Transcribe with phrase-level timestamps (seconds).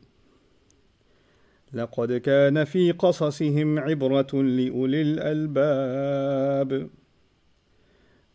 [1.74, 6.90] لقد كان في قصصهم عبرة لأولي الألباب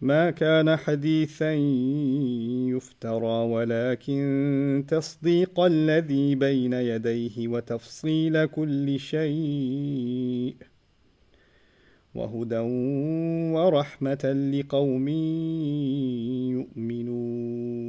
[0.06, 1.52] ما كان حديثا
[2.74, 10.56] يفترى ولكن تصديق الذي بين يديه وتفصيل كل شيء
[12.14, 12.58] وهدى
[13.56, 15.08] ورحمة لقوم
[16.58, 17.86] يؤمنون.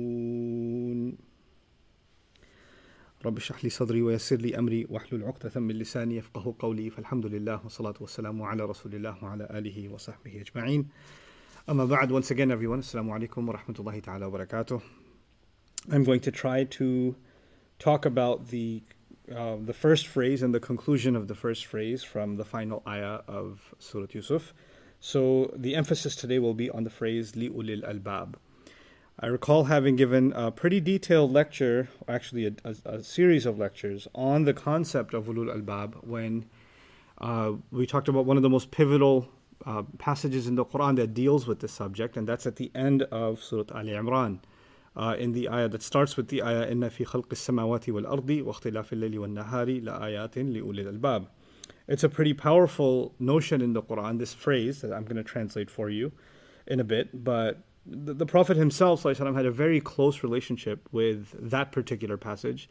[3.25, 7.63] رب اشرح لي صدري ويسر لي أمري واحلل عقدة من لساني يفقه قولي فالحمد لله
[7.63, 10.87] والصلاة والسلام على رسول الله وعلى آله وصحبه أجمعين.
[11.69, 14.81] Amma ba'd, once again, everyone, Assalamu alaikum wa rahmatullahi ta'ala wa barakatuh.
[15.91, 17.13] I'm going to try to
[17.77, 18.83] talk about the
[19.35, 23.19] uh, the first phrase and the conclusion of the first phrase from the final ayah
[23.27, 24.53] of Surah Yusuf.
[25.01, 28.35] So the emphasis today will be on the phrase li ulil albab.
[29.19, 34.07] I recall having given a pretty detailed lecture, actually a, a, a series of lectures
[34.15, 36.45] on the concept of ulul albab when
[37.17, 39.27] uh, we talked about one of the most pivotal
[39.66, 43.02] uh, passages in the Quran that deals with this subject, and that's at the end
[43.04, 44.40] of Surah Al Imran.
[44.94, 48.92] Uh, in the ayah that starts with the ayah إن في خلق السماوات والأرض واختلاف
[48.92, 51.26] الليل والنهار لآيات لأولي الألباب
[51.88, 55.70] It's a pretty powerful notion in the Quran, this phrase that I'm going to translate
[55.70, 56.12] for you
[56.66, 61.34] in a bit, but the, the Prophet himself وسلم, had a very close relationship with
[61.38, 62.68] that particular passage.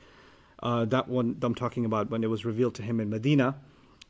[0.62, 3.56] Uh, that one I'm talking about when it was revealed to him in Medina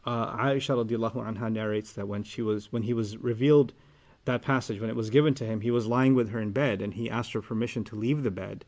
[0.06, 3.72] uh, Aisha radiallahu anha narrates that when she was when he was revealed
[4.24, 6.82] that passage, when it was given to him, he was lying with her in bed
[6.82, 8.64] and he asked her permission to leave the bed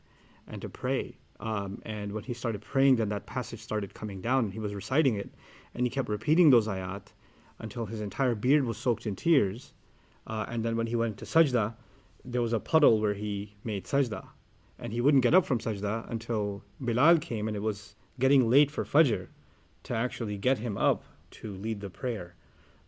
[0.46, 1.18] and to pray.
[1.40, 4.74] Um, and when he started praying, then that passage started coming down and he was
[4.74, 5.30] reciting it.
[5.74, 7.12] And he kept repeating those ayat
[7.58, 9.72] until his entire beard was soaked in tears.
[10.26, 11.74] Uh, and then when he went to sajda,
[12.24, 14.26] there was a puddle where he made sajda.
[14.78, 18.70] And he wouldn't get up from sajda until Bilal came and it was getting late
[18.70, 19.28] for Fajr
[19.84, 22.34] to actually get him up to lead the prayer.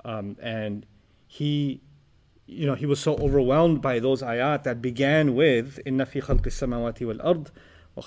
[0.05, 0.87] Um, and
[1.27, 1.81] he,
[2.47, 6.56] you know, he was so overwhelmed by those ayat that began with "Inna fi khalqis
[6.61, 7.51] samawati wal ard."
[7.97, 8.03] So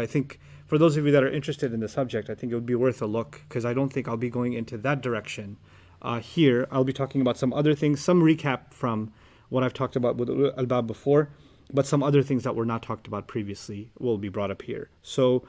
[0.00, 2.54] I think for those of you that are interested in the subject, I think it
[2.54, 5.58] would be worth a look because I don't think I'll be going into that direction
[6.02, 6.66] uh, here.
[6.70, 9.12] I'll be talking about some other things, some recap from
[9.50, 11.28] what I've talked about with al-bab before,
[11.72, 14.90] but some other things that were not talked about previously will be brought up here.
[15.02, 15.44] So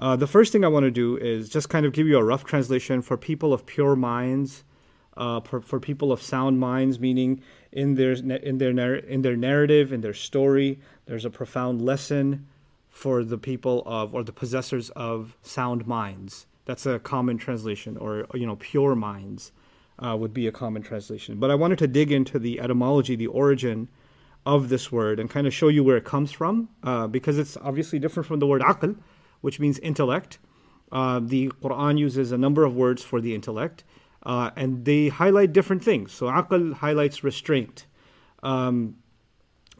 [0.00, 2.24] uh, the first thing I want to do is just kind of give you a
[2.24, 4.64] rough translation for people of pure minds,
[5.16, 7.42] uh, for, for people of sound minds, meaning
[7.72, 12.46] in their in their in their narrative, in their story, there's a profound lesson
[12.88, 16.46] for the people of or the possessors of sound minds.
[16.64, 19.52] That's a common translation, or you know, pure minds
[19.98, 21.40] uh, would be a common translation.
[21.40, 23.88] But I wanted to dig into the etymology, the origin
[24.46, 27.56] of this word, and kind of show you where it comes from, uh, because it's
[27.56, 28.96] obviously different from the word aql
[29.40, 30.38] which means intellect.
[30.90, 33.84] Uh, the Quran uses a number of words for the intellect,
[34.24, 36.12] uh, and they highlight different things.
[36.12, 37.86] So, aql highlights restraint.
[38.42, 38.96] Um,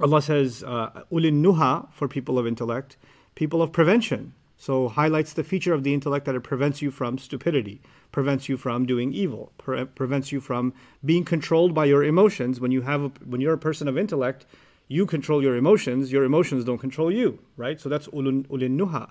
[0.01, 2.97] Allah says, uh, ulin nuha for people of intellect,
[3.35, 4.35] people of prevention.
[4.57, 7.81] So, highlights the feature of the intellect that it prevents you from stupidity,
[8.13, 12.61] prevents you from doing evil, pre- prevents you from being controlled by your emotions.
[12.61, 14.47] When you have, a, when you're a person of intellect,
[14.89, 16.11] you control your emotions.
[16.11, 17.81] Your emotions don't control you, right?
[17.81, 19.11] So that's ulin nuha.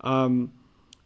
[0.00, 0.52] Um,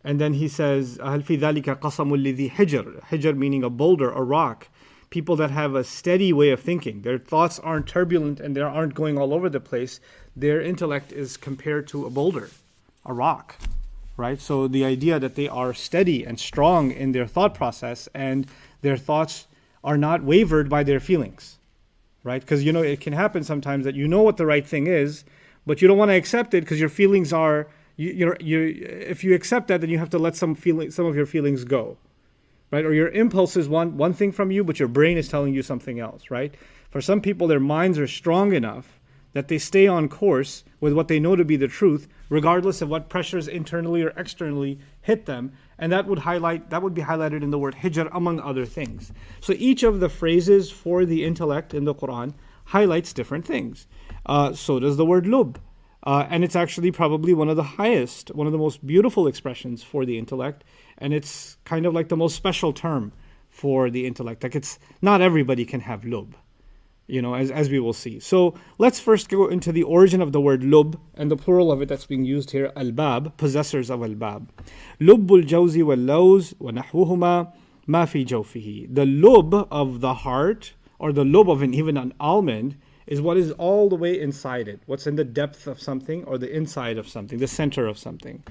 [0.03, 4.23] and then he says, هل في ذلك قسم لذي حجر حجر meaning a boulder, a
[4.23, 4.69] rock.
[5.11, 7.03] People that have a steady way of thinking.
[7.03, 10.01] Their thoughts aren't turbulent and they aren't going all over the place.
[10.37, 12.49] Their intellect is compared to a boulder,
[13.05, 13.57] a rock,
[14.17, 14.41] right?
[14.41, 18.47] So the idea that they are steady and strong in their thought process and
[18.83, 19.49] their thoughts
[19.83, 21.59] are not wavered by their feelings,
[22.23, 22.41] right?
[22.41, 25.25] Because you know it can happen sometimes that you know what the right thing is,
[25.67, 29.24] but you don't want to accept it because your feelings are you, you're, you if
[29.24, 31.98] you accept that, then you have to let some feeling, some of your feelings go,
[32.72, 32.86] right?
[32.86, 36.00] Or your impulses want one thing from you, but your brain is telling you something
[36.00, 36.54] else, right?
[36.90, 39.00] For some people, their minds are strong enough
[39.36, 42.88] that they stay on course with what they know to be the truth, regardless of
[42.88, 45.52] what pressures internally or externally hit them.
[45.78, 49.12] And that would highlight that would be highlighted in the word hijr among other things.
[49.42, 52.34] So each of the phrases for the intellect in the Quran
[52.64, 53.88] highlights different things.
[54.26, 55.60] Uh, so does the word lub.
[56.06, 59.82] Uh, and it's actually probably one of the highest, one of the most beautiful expressions
[59.82, 60.64] for the intellect.
[61.00, 63.12] And it's kind of like the most special term
[63.50, 64.44] for the intellect.
[64.44, 66.36] Like it's not everybody can have lub,
[67.08, 68.20] you know, as, as we will see.
[68.20, 71.82] So let's first go into the origin of the word lub and the plural of
[71.82, 74.50] it that's being used here, albab, possessors of albab.
[75.02, 77.52] Lubul jawzi wal lawz wa nahwuhuma
[77.88, 78.94] ma fi jawfihi.
[78.94, 83.38] The lub of the heart or the lub of an even an almond is what
[83.38, 86.98] is all the way inside it, what's in the depth of something or the inside
[86.98, 88.44] of something, the center of something.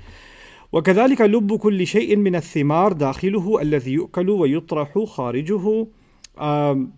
[0.72, 5.88] وكذلك لب كل شيء من الثمار داخله الذي يؤكل ويطرح خارجه.
[6.36, 6.92] Um,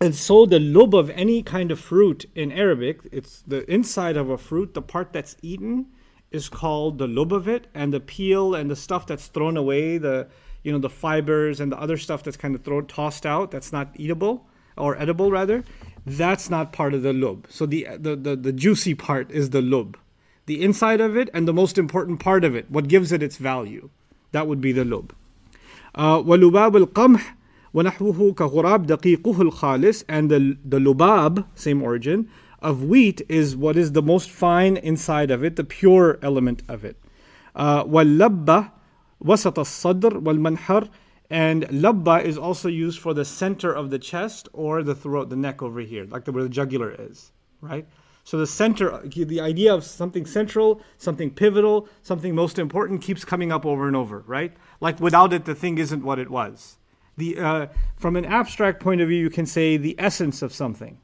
[0.00, 4.30] and so the lub of any kind of fruit in Arabic, it's the inside of
[4.30, 5.86] a fruit, the part that's eaten
[6.30, 9.98] is called the lub of it, and the peel and the stuff that's thrown away,
[9.98, 10.26] the
[10.62, 13.72] you know the fibers and the other stuff that's kind of thrown tossed out that's
[13.72, 14.46] not eatable
[14.77, 15.63] or edible rather,
[16.05, 17.47] that's not part of the lub.
[17.49, 19.97] So the the the, the juicy part is the lub,
[20.45, 23.37] the inside of it, and the most important part of it, what gives it its
[23.37, 23.89] value,
[24.31, 25.13] that would be the lub.
[25.95, 27.35] Uh, ولباب القمح
[27.73, 32.29] ونحوه كغراب دقيقه الخالص and the, the lubab, same origin,
[32.61, 36.85] of wheat is what is the most fine inside of it, the pure element of
[36.85, 36.95] it.
[37.55, 38.69] Uh, واللبة
[39.21, 40.87] وسط الصدر والمنحر
[41.32, 45.36] and labba is also used for the center of the chest or the throat, the
[45.36, 47.32] neck over here, like the, where the jugular is,
[47.62, 47.88] right?
[48.22, 53.50] So the center, the idea of something central, something pivotal, something most important keeps coming
[53.50, 54.52] up over and over, right?
[54.80, 56.76] Like without it, the thing isn't what it was.
[57.16, 61.00] The, uh, from an abstract point of view, you can say the essence of something,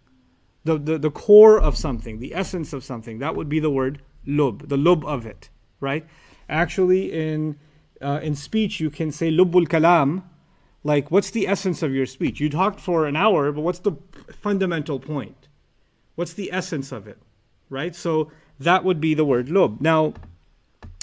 [0.65, 3.19] the, the, the core of something, the essence of something.
[3.21, 5.49] That would be the word lub, the lub of it,
[5.81, 6.07] right?
[6.51, 7.59] Actually, in,
[8.03, 10.23] uh, in speech, you can say lubul kalam,
[10.85, 12.41] like what's the essence of your speech?
[12.41, 13.93] You talked for an hour, but what's the
[14.31, 15.49] fundamental point?
[16.15, 17.19] What's the essence of it,
[17.69, 17.95] right?
[17.95, 19.81] So that would be the word lub.
[19.81, 20.15] Now,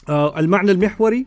[0.08, 1.26] uh, al-ma'na al-mihwari,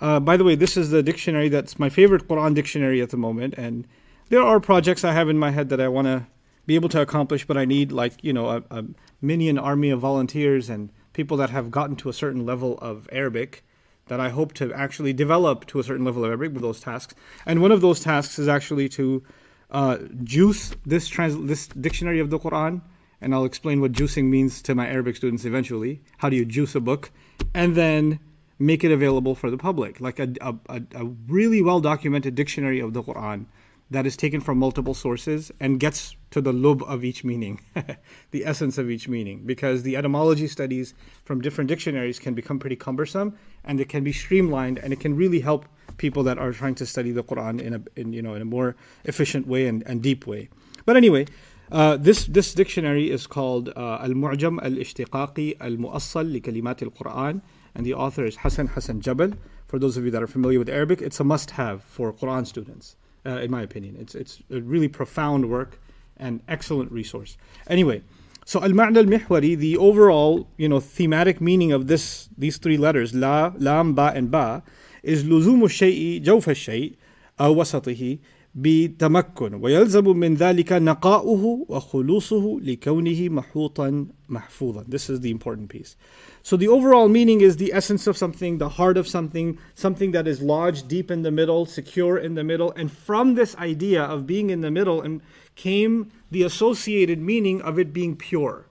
[0.00, 3.16] uh, by the way, this is the dictionary that's my favorite Quran dictionary at the
[3.16, 3.86] moment, and
[4.28, 6.26] there are projects I have in my head that I want to
[6.66, 8.84] be able to accomplish, but I need like you know a, a
[9.20, 13.64] minion army of volunteers and people that have gotten to a certain level of Arabic
[14.10, 17.14] that I hope to actually develop to a certain level of Arabic with those tasks.
[17.46, 19.22] And one of those tasks is actually to
[19.70, 22.82] uh, juice this trans- this dictionary of the Quran,
[23.20, 26.00] and I'll explain what juicing means to my Arabic students eventually.
[26.18, 27.12] How do you juice a book,
[27.54, 28.18] and then
[28.58, 32.92] make it available for the public, like a, a, a really well documented dictionary of
[32.92, 33.46] the Quran
[33.90, 37.60] that is taken from multiple sources and gets to the lub of each meaning,
[38.30, 40.94] the essence of each meaning, because the etymology studies
[41.24, 45.16] from different dictionaries can become pretty cumbersome and it can be streamlined and it can
[45.16, 45.66] really help
[45.96, 48.44] people that are trying to study the Quran in a in, you know in a
[48.44, 50.48] more efficient way and, and deep way.
[50.86, 51.26] But anyway,
[51.72, 57.42] uh, this this dictionary is called uh, Al-Mu'jam Al-Ishtiqaqi Al-Mu'assal li Kalimat Al-Quran
[57.74, 59.32] and the author is Hassan Hassan Jabal.
[59.66, 62.96] For those of you that are familiar with Arabic, it's a must-have for Quran students,
[63.26, 63.96] uh, in my opinion.
[63.98, 65.80] It's, it's a really profound work
[66.16, 67.36] and excellent resource.
[67.68, 68.02] Anyway,
[68.44, 73.52] so al-ma'na al-mihwari, the overall, you know, thematic meaning of this, these three letters, la,
[73.58, 74.62] lam, ba, and ba,
[75.02, 76.96] is luzumu shay'i, jawfa shay'
[77.38, 78.18] wasatihi.
[78.55, 84.85] بتمكن ويلزم من ذلك نقاؤه وخلوصه لكونه محوطا محفوظا.
[84.87, 85.97] This is the important piece.
[86.41, 90.27] So the overall meaning is the essence of something, the heart of something, something that
[90.27, 92.71] is lodged deep in the middle, secure in the middle.
[92.77, 95.21] And from this idea of being in the middle and
[95.55, 98.67] came the associated meaning of it being pure.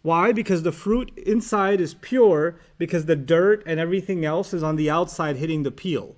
[0.00, 0.32] Why?
[0.32, 4.88] Because the fruit inside is pure because the dirt and everything else is on the
[4.88, 6.16] outside hitting the peel.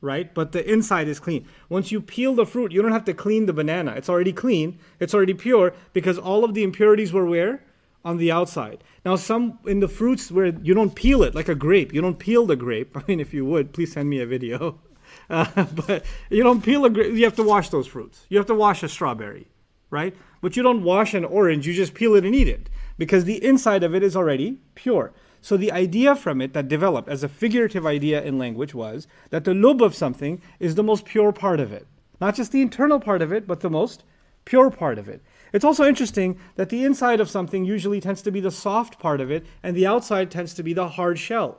[0.00, 0.32] Right?
[0.32, 1.46] But the inside is clean.
[1.68, 3.92] Once you peel the fruit, you don't have to clean the banana.
[3.92, 4.78] It's already clean.
[4.98, 7.62] It's already pure because all of the impurities were where?
[8.04, 8.82] on the outside.
[9.04, 12.18] Now, some in the fruits where you don't peel it, like a grape, you don't
[12.18, 12.96] peel the grape.
[12.96, 14.80] I mean, if you would, please send me a video.
[15.28, 18.26] Uh, but you don't peel a grape, you have to wash those fruits.
[18.28, 19.48] You have to wash a strawberry,
[19.90, 20.14] right?
[20.40, 23.44] But you don't wash an orange, you just peel it and eat it because the
[23.44, 25.12] inside of it is already pure.
[25.40, 29.44] So the idea from it that developed as a figurative idea in language was that
[29.44, 31.86] the lub of something is the most pure part of it.
[32.20, 34.04] Not just the internal part of it, but the most
[34.44, 35.22] pure part of it.
[35.52, 39.20] It's also interesting that the inside of something usually tends to be the soft part
[39.20, 41.58] of it, and the outside tends to be the hard shell.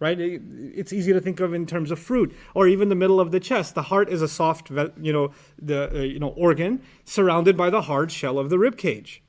[0.00, 0.18] Right?
[0.20, 3.40] It's easy to think of in terms of fruit, or even the middle of the
[3.40, 3.74] chest.
[3.74, 7.82] The heart is a soft, you know, the uh, you know organ surrounded by the
[7.82, 9.22] hard shell of the rib cage,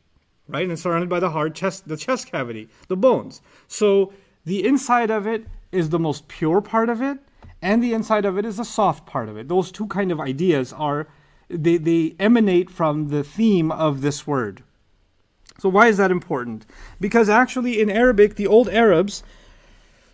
[0.49, 3.41] right, and surrounded by the hard chest, the chest cavity, the bones.
[3.67, 4.11] So
[4.45, 7.19] the inside of it is the most pure part of it,
[7.61, 9.47] and the inside of it is the soft part of it.
[9.47, 11.07] Those two kind of ideas are
[11.49, 14.63] they, they emanate from the theme of this word.
[15.59, 16.65] So, why is that important?
[16.99, 19.23] Because actually, in Arabic, the old Arabs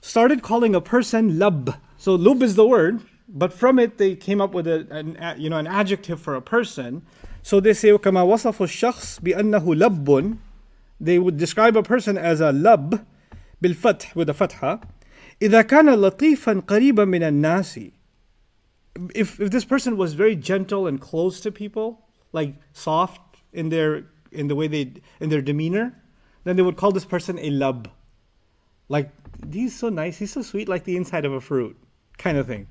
[0.01, 1.75] started calling a person lub.
[1.97, 5.49] So, lub is the word, but from it they came up with a, an, you
[5.49, 7.03] know, an adjective for a person.
[7.44, 10.38] So they say, كما وصف الشخص بأنه لب
[11.00, 13.00] They would describe a person as a lab
[13.62, 14.80] بالفتح with a فتحة
[15.42, 17.90] إذا كان لطيفا قريبا من الناس
[19.14, 23.20] if if this person was very gentle and close to people, like soft
[23.52, 25.94] in their in the way they in their demeanor,
[26.44, 27.88] then they would call this person a lub.
[28.88, 29.10] Like
[29.52, 31.76] he's so nice, he's so sweet, like the inside of a fruit,
[32.18, 32.66] kind of thing,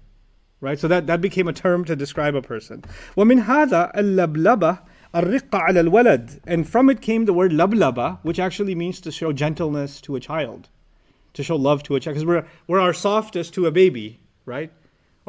[0.63, 0.79] right?
[0.79, 2.83] So that that became a term to describe a person.
[3.15, 4.79] ومن هذا اللبلبة
[5.15, 9.31] الرقة على الولد, and from it came the word lablaba, which actually means to show
[9.31, 10.69] gentleness to a child,
[11.33, 14.71] to show love to a child, because we're we're our softest to a baby, right?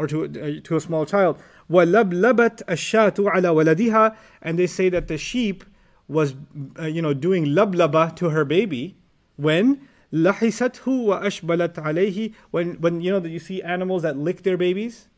[0.01, 1.39] or to, uh, to a small child.
[1.71, 5.63] وَلَبْلَبَتْ الشَّاةُ عَلَى وَلَدِهَا And they say that the sheep
[6.09, 6.35] was,
[6.79, 8.97] uh, you know, doing lablaba to her baby
[9.37, 14.57] when لَحِسَتْهُ وَأَشْبَلَتْ عَلَيْهِ when, when, you know, that you see animals that lick their
[14.57, 15.09] babies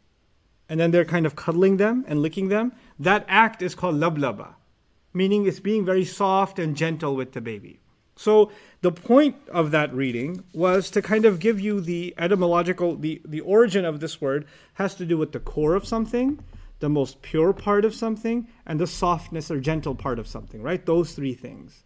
[0.69, 2.73] and then they're kind of cuddling them and licking them.
[2.99, 4.55] That act is called lablaba,
[5.13, 7.79] meaning it's being very soft and gentle with the baby.
[8.15, 13.21] So the point of that reading was to kind of give you the etymological, the,
[13.23, 16.43] the origin of this word has to do with the core of something,
[16.79, 20.85] the most pure part of something, and the softness or gentle part of something, right?
[20.85, 21.83] Those three things.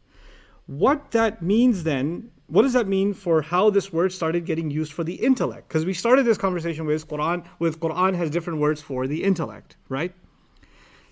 [0.68, 4.92] What that means then, what does that mean for how this word started getting used
[4.92, 5.70] for the intellect?
[5.70, 9.78] Because we started this conversation with Quran, with Quran has different words for the intellect,
[9.88, 10.14] right?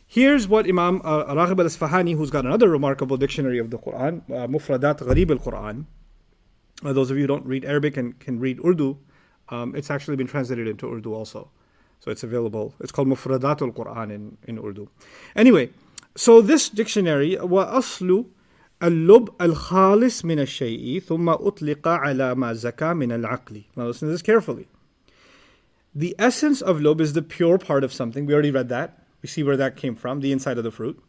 [0.05, 4.47] Here's what Imam uh, Raghib al-Isfahani, who's got another remarkable dictionary of the Quran, uh,
[4.47, 5.85] Mufradat Gharib al-Quran.
[6.83, 8.97] Uh, those of you who don't read Arabic and can read Urdu,
[9.47, 11.51] um, it's actually been translated into Urdu also.
[12.01, 12.73] So it's available.
[12.81, 14.89] It's called Mufradat al-Quran in, in Urdu.
[15.37, 15.69] Anyway,
[16.17, 18.25] so this dictionary, wa aslu
[18.82, 23.64] اللب الخالص من الشيء ثم أطلق على ما زكى من العقل.
[23.76, 24.68] Now listen to this carefully.
[25.94, 28.26] The essence of lub is the pure part of something.
[28.26, 28.98] We already read that.
[29.22, 31.00] We see where that came from, the inside of the fruit.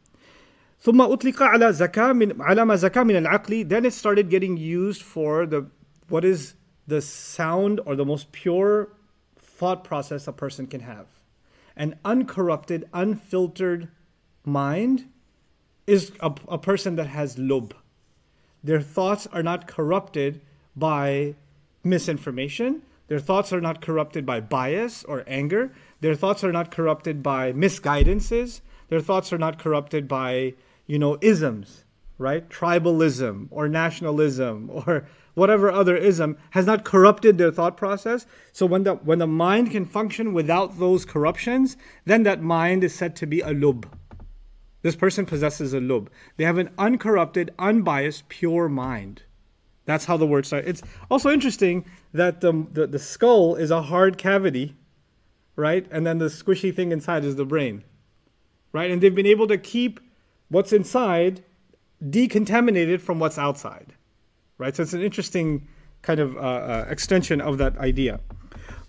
[0.84, 3.68] ثم أطلق على زكاة من على ما زكاة من العقل.
[3.68, 5.66] Then it started getting used for the
[6.08, 6.54] what is
[6.88, 8.90] the sound or the most pure
[9.40, 11.08] thought process a person can have.
[11.76, 13.90] An uncorrupted, unfiltered
[14.46, 15.06] mind
[15.91, 17.75] is a, a person that has lub.
[18.63, 20.41] Their thoughts are not corrupted
[20.77, 21.35] by
[21.83, 22.83] misinformation.
[23.09, 25.73] Their thoughts are not corrupted by bias or anger.
[26.01, 28.61] Their thoughts are not corrupted by misguidances.
[28.89, 30.55] Their thoughts are not corrupted by,
[30.87, 31.85] you know, isms,
[32.19, 32.49] right?
[32.49, 38.27] Tribalism or nationalism or whatever other ism has not corrupted their thought process.
[38.53, 42.95] So when the when the mind can function without those corruptions, then that mind is
[42.95, 43.87] said to be a lub.
[44.82, 46.10] This person possesses a lub.
[46.38, 49.24] They have an uncorrupted, unbiased, pure mind.
[49.86, 50.68] That's how the word starts.
[50.68, 54.76] It's also interesting that the, the, the skull is a hard cavity,
[55.56, 55.88] right?
[55.92, 57.84] And then the squishy thing inside is the brain,
[58.74, 58.92] right?
[58.92, 60.00] And they've been able to keep
[60.50, 61.44] what's inside
[62.04, 63.94] decontaminated from what's outside,
[64.58, 64.76] right?
[64.76, 65.68] So it's an interesting
[66.02, 68.20] kind of uh, uh, extension of that idea.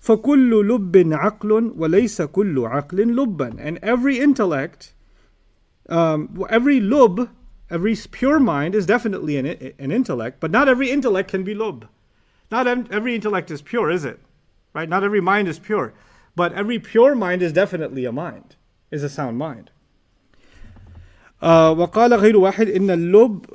[0.03, 4.95] فَكُلُّ لُبٍّ عَقْلٌ وَلَيْسَ كُلُّ عَقْلٍ لُبًّا And every intellect,
[5.91, 7.29] um, every lub,
[7.71, 9.47] every pure mind is definitely an,
[9.79, 11.87] an intellect, but not every intellect can be lub.
[12.51, 14.21] Not every intellect is pure, is it?
[14.73, 14.89] Right?
[14.89, 15.95] Not every mind is pure.
[16.37, 18.57] But every pure mind is definitely a mind,
[18.91, 19.71] is a sound mind.
[21.41, 23.47] Uh, وقال غير واحد إن اللب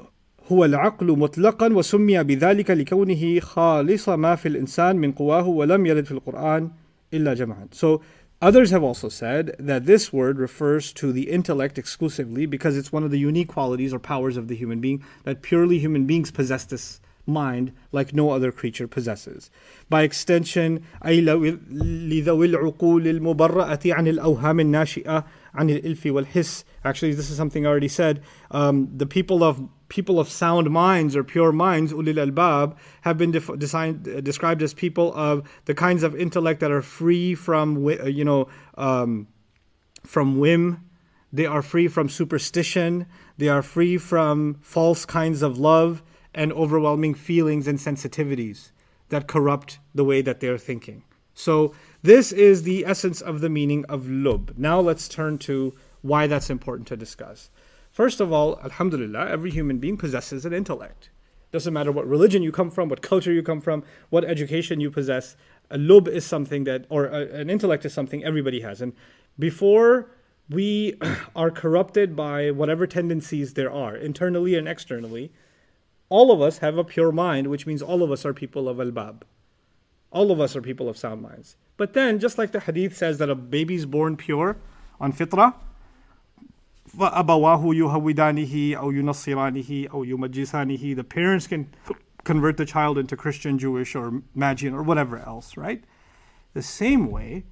[0.51, 6.11] هو العقل مطلقا وسمي بذلك لكونه خالص ما في الإنسان من قواه ولم يرد في
[6.11, 6.71] القرآن
[7.13, 7.67] إلا جمعا.
[7.71, 8.01] So
[8.41, 13.03] others have also said that this word refers to the intellect exclusively because it's one
[13.03, 16.65] of the unique qualities or powers of the human being that purely human beings possess
[16.65, 19.50] this mind like no other creature possesses.
[19.89, 26.63] By extension, أي لذوي العقول المبرأة عن الأوهام الناشئة عن الإلف والحس.
[26.83, 28.21] Actually, this is something I already said.
[28.50, 33.30] Um, the people of people of sound minds or pure minds, ulil albab, have been
[33.30, 37.86] def- designed, uh, described as people of the kinds of intellect that are free from,
[37.86, 39.28] uh, you know, um,
[40.04, 40.82] from whim.
[41.32, 43.06] They are free from superstition.
[43.38, 46.02] They are free from false kinds of love
[46.34, 48.70] and overwhelming feelings and sensitivities
[49.08, 51.02] that corrupt the way that they're thinking.
[51.34, 54.54] So, this is the essence of the meaning of lub.
[54.56, 57.50] Now, let's turn to why that's important to discuss.
[57.96, 61.08] First of all, alhamdulillah, every human being possesses an intellect.
[61.50, 64.90] Doesn't matter what religion you come from, what culture you come from, what education you
[64.90, 65.34] possess.
[65.70, 68.82] A lub is something that, or a, an intellect is something everybody has.
[68.82, 68.92] And
[69.38, 70.10] before
[70.50, 71.00] we
[71.34, 75.32] are corrupted by whatever tendencies there are, internally and externally,
[76.10, 78.78] all of us have a pure mind, which means all of us are people of
[78.78, 79.24] albab.
[80.10, 81.56] All of us are people of sound minds.
[81.78, 84.58] But then, just like the hadith says that a baby is born pure
[85.00, 85.54] on fitrah,
[86.97, 91.69] فَأَبَوَاهُ يُهَوِّدَانِهِ أَوْ يُنَصِّرَانِهِ أَوْ يُمَجِّسَانِهِ The parents can
[92.23, 95.83] convert the child into Christian, Jewish, or Magian, or whatever else, right?
[96.53, 97.45] The same way,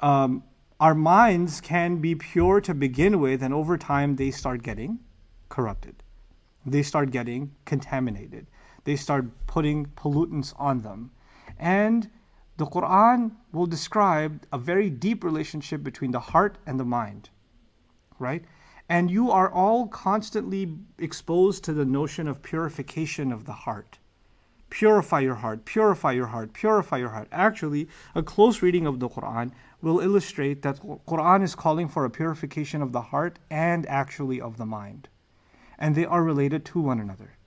[0.00, 0.42] um,
[0.80, 4.98] our minds can be pure to begin with, and over time they start getting
[5.48, 6.02] corrupted.
[6.66, 8.48] They start getting contaminated.
[8.84, 11.12] They start putting pollutants on them.
[11.58, 12.10] And
[12.56, 17.30] the Quran will describe a very deep relationship between the heart and the mind,
[18.18, 18.44] right?
[18.89, 23.99] And you are all constantly exposed to the notion of purification of the heart.
[24.69, 27.27] Purify your heart, purify your heart, purify your heart.
[27.31, 29.51] Actually, a close reading of the Quran
[29.81, 34.57] will illustrate that Quran is calling for a purification of the heart and actually of
[34.57, 35.07] the mind.
[35.77, 37.37] And they are related to one another.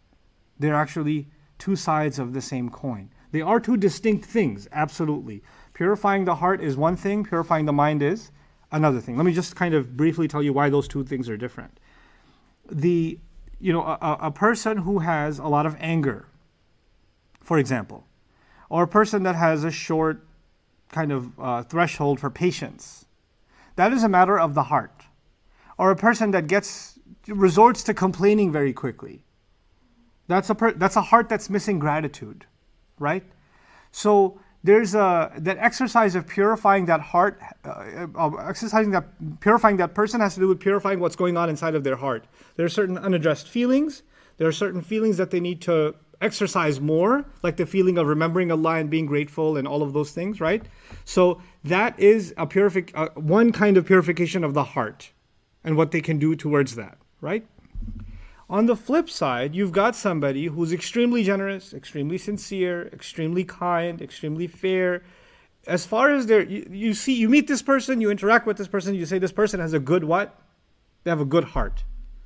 [0.58, 1.28] They're actually
[1.58, 3.10] two sides of the same coin.
[3.32, 5.42] They are two distinct things, absolutely.
[5.72, 8.30] Purifying the heart is one thing, purifying the mind is
[8.72, 9.16] another thing.
[9.16, 11.78] Let me just kind of briefly tell you why those two things are different.
[12.70, 13.18] The
[13.62, 16.26] you know, a, a person who has a lot of anger,
[17.42, 18.06] for example,
[18.70, 20.26] or a person that has a short
[20.88, 23.04] kind of uh, threshold for patience,
[23.76, 25.02] that is a matter of the heart.
[25.76, 29.24] Or a person that gets resorts to complaining very quickly,
[30.26, 32.46] that's a per, that's a heart that's missing gratitude
[33.00, 33.24] right?
[33.90, 39.94] So there's a that exercise of purifying that heart, uh, uh, exercising that purifying that
[39.94, 42.26] person has to do with purifying what's going on inside of their heart.
[42.56, 44.02] There are certain unaddressed feelings.
[44.36, 48.50] There are certain feelings that they need to exercise more, like the feeling of remembering
[48.52, 50.62] Allah and being grateful and all of those things, right?
[51.04, 55.12] So that is a purific, uh, one kind of purification of the heart,
[55.64, 57.46] and what they can do towards that, right?
[58.50, 64.48] On the flip side, you've got somebody who's extremely generous, extremely sincere, extremely kind, extremely
[64.48, 65.04] fair.
[65.68, 68.66] As far as their, you, you see, you meet this person, you interact with this
[68.66, 70.36] person, you say this person has a good what?
[71.04, 71.84] They have a good heart.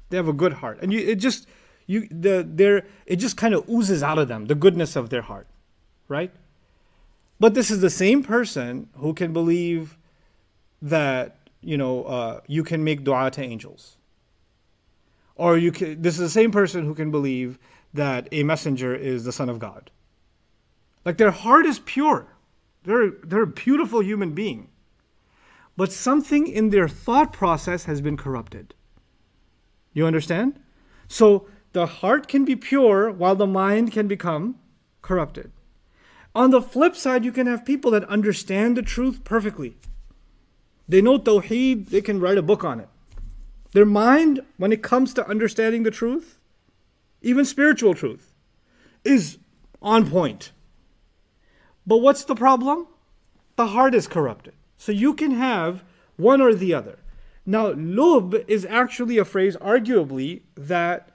[0.08, 1.46] They have a good heart, and you it just
[1.86, 5.22] you the their it just kind of oozes out of them the goodness of their
[5.22, 5.46] heart,
[6.08, 6.30] right?
[7.40, 9.98] But this is the same person who can believe
[10.82, 13.96] that you know uh, you can make du'a to angels
[15.36, 17.58] or you can, this is the same person who can believe
[17.92, 19.90] that a messenger is the son of God.
[21.04, 22.26] Like their heart is pure.
[22.84, 24.68] They're, they're a beautiful human being.
[25.76, 28.74] But something in their thought process has been corrupted.
[29.92, 30.60] You understand?
[31.08, 34.56] So the heart can be pure while the mind can become
[35.02, 35.50] corrupted.
[36.34, 39.76] On the flip side, you can have people that understand the truth perfectly.
[40.88, 42.88] They know Tawheed, they can write a book on it.
[43.74, 46.38] Their mind, when it comes to understanding the truth,
[47.22, 48.32] even spiritual truth,
[49.02, 49.38] is
[49.82, 50.52] on point.
[51.84, 52.86] But what's the problem?
[53.56, 54.54] The heart is corrupted.
[54.78, 55.82] So you can have
[56.16, 56.98] one or the other.
[57.44, 61.10] Now, lub is actually a phrase, arguably, that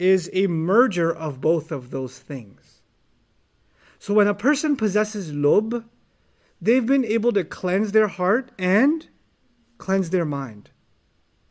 [0.00, 2.80] is a merger of both of those things.
[4.00, 5.84] So when a person possesses lub,
[6.60, 9.06] they've been able to cleanse their heart and
[9.78, 10.71] cleanse their mind.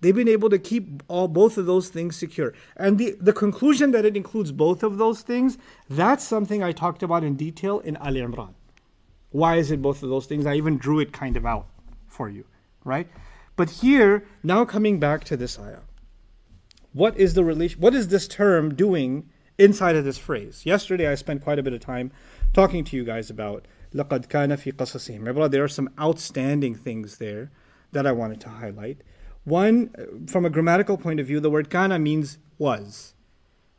[0.01, 2.53] They've been able to keep all both of those things secure.
[2.77, 5.57] And the, the conclusion that it includes both of those things,
[5.89, 8.55] that's something I talked about in detail in Ali Imran.
[9.31, 10.47] Why is it both of those things?
[10.47, 11.67] I even drew it kind of out
[12.07, 12.45] for you,
[12.85, 13.09] right?
[13.57, 15.81] But here, now coming back to this ayah.
[16.93, 20.65] What is the relation what is this term doing inside of this phrase?
[20.65, 22.13] Yesterday I spent quite a bit of time
[22.53, 27.51] talking to you guys about لَقَدْ كَانَ فِي قَصَصِهِمْ There are some outstanding things there
[27.93, 28.99] that I wanted to highlight.
[29.44, 33.14] One, from a grammatical point of view, the word kana means was.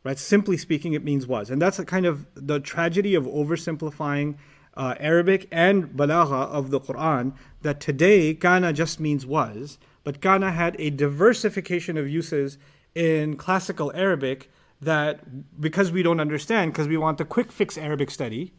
[0.03, 0.19] Right?
[0.19, 1.49] Simply speaking, it means was.
[1.49, 4.35] And that's a kind of the tragedy of oversimplifying
[4.75, 10.51] uh, Arabic and balagha of the Quran, that today kana just means was, but kana
[10.51, 12.57] had a diversification of uses
[12.95, 18.11] in classical Arabic that because we don't understand, because we want the quick fix Arabic
[18.11, 18.53] study,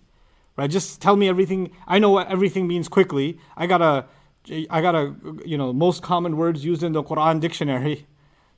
[0.57, 0.71] right?
[0.71, 1.71] Just tell me everything.
[1.87, 3.39] I know what everything means quickly.
[3.57, 4.07] I gotta
[4.51, 8.07] I got a, you know, most common words used in the Quran dictionary.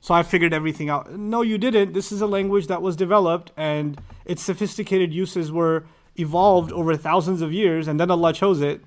[0.01, 1.11] So I figured everything out.
[1.11, 1.93] No, you didn't.
[1.93, 7.41] This is a language that was developed and its sophisticated uses were evolved over thousands
[7.41, 8.81] of years and then Allah chose it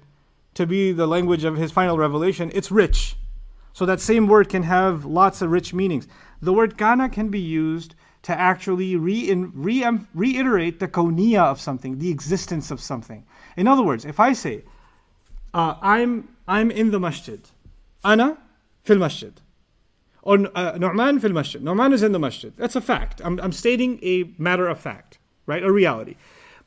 [0.55, 2.51] to be the language of his final revelation.
[2.55, 3.17] It's rich.
[3.73, 6.07] So that same word can have lots of rich meanings.
[6.43, 11.99] The word kana can be used to actually re- re- reiterate the kawniya of something,
[11.99, 13.25] the existence of something.
[13.57, 14.65] In other words, if I say,
[15.55, 17.41] uh, I'm I'm in the masjid.
[18.03, 18.39] Ana
[18.83, 19.33] fil masjid.
[20.23, 21.63] Or uh, Nu'man fil masjid.
[21.63, 22.53] Nu'man is in the masjid.
[22.57, 23.21] That's a fact.
[23.25, 25.63] I'm, I'm stating a matter of fact, right?
[25.63, 26.17] A reality.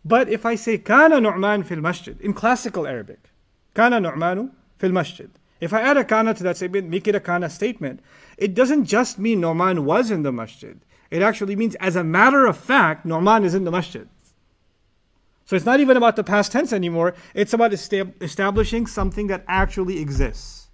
[0.06, 3.30] But if I say kana nu'man fil masjid in classical Arabic,
[3.74, 5.30] kana nu'manu fil masjid.
[5.60, 8.02] If I add a kana to that statement, make it a kana statement,
[8.38, 10.78] it doesn't just mean Nu'man was in the masjid.
[11.10, 14.10] It actually means, as a matter of fact, Nu'man is in the masjid.
[15.54, 17.14] So it's not even about the past tense anymore.
[17.36, 20.70] It's about estab- establishing something that actually exists.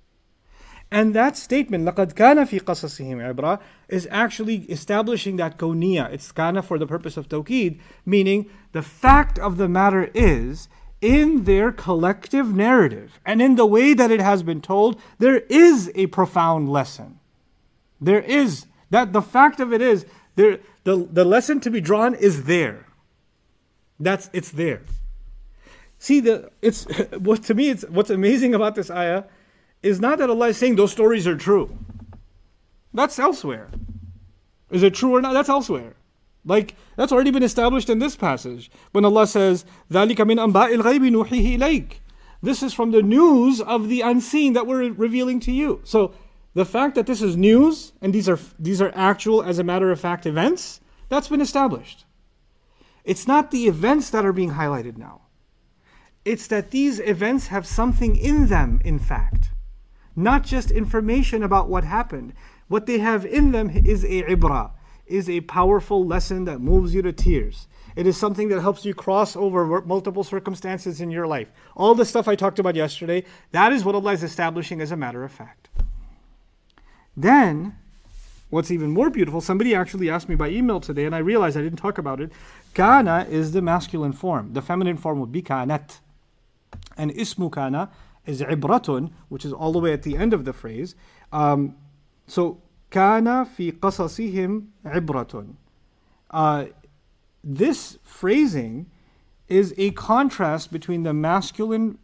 [0.90, 6.14] And that statement, لَقَدْ كَانَ فِي قَصَصِهِمْ عِبْرَةً is actually establishing that kawniya.
[6.14, 10.70] It's kana for the purpose of tawqid, meaning the fact of the matter is,
[11.02, 15.92] in their collective narrative and in the way that it has been told, there is
[15.94, 17.20] a profound lesson.
[18.00, 20.06] There is, that the fact of it is,
[20.38, 22.86] there, the, the lesson to be drawn is there.
[23.99, 24.83] That's it's there.
[25.99, 26.85] See the it's
[27.19, 29.25] what to me it's what's amazing about this ayah
[29.83, 31.77] is not that Allah is saying those stories are true.
[32.93, 33.71] That's elsewhere.
[34.71, 35.35] Is it true or not?
[35.35, 35.95] That's elsewhere.
[36.45, 41.11] Like that's already been established in this passage when Allah says, ذَلِكَ مِنْ أَنْبَاءِ الْغَيْبِ
[41.11, 41.93] نُوحِيهِ إِلَيْكَ
[42.43, 45.81] This is from the news of the unseen that we're revealing to you.
[45.85, 46.13] So
[46.55, 49.91] the fact that this is news and these are these are actual as a matter
[49.91, 52.05] of fact events, that's been established.
[53.10, 55.22] It's not the events that are being highlighted now.
[56.26, 59.50] It's that these events have something in them, in fact.
[60.16, 62.34] Not just information about what happened.
[62.68, 64.74] What they have in them is a ibrah,
[65.08, 67.68] is a powerful lesson that moves you to tears.
[67.96, 71.52] It is something that helps you cross over multiple circumstances in your life.
[71.76, 74.96] All the stuff I talked about yesterday, that is what Allah is establishing as a
[74.96, 75.70] matter of fact.
[77.18, 77.76] Then,
[78.50, 81.62] what's even more beautiful, somebody actually asked me by email today, and I realized I
[81.62, 82.32] didn't talk about it.
[82.74, 84.54] Kana is the masculine form.
[84.54, 86.00] The feminine form would be kanat.
[86.98, 87.90] And ismu kana
[88.26, 90.96] is ibratun, which is all the way at the end of the phrase.
[91.32, 91.76] Um,
[92.28, 95.56] so, kana fi qasasihim ibratun.
[96.30, 96.66] Uh,
[97.44, 98.88] this phrasing
[99.48, 101.98] is a contrast between the masculine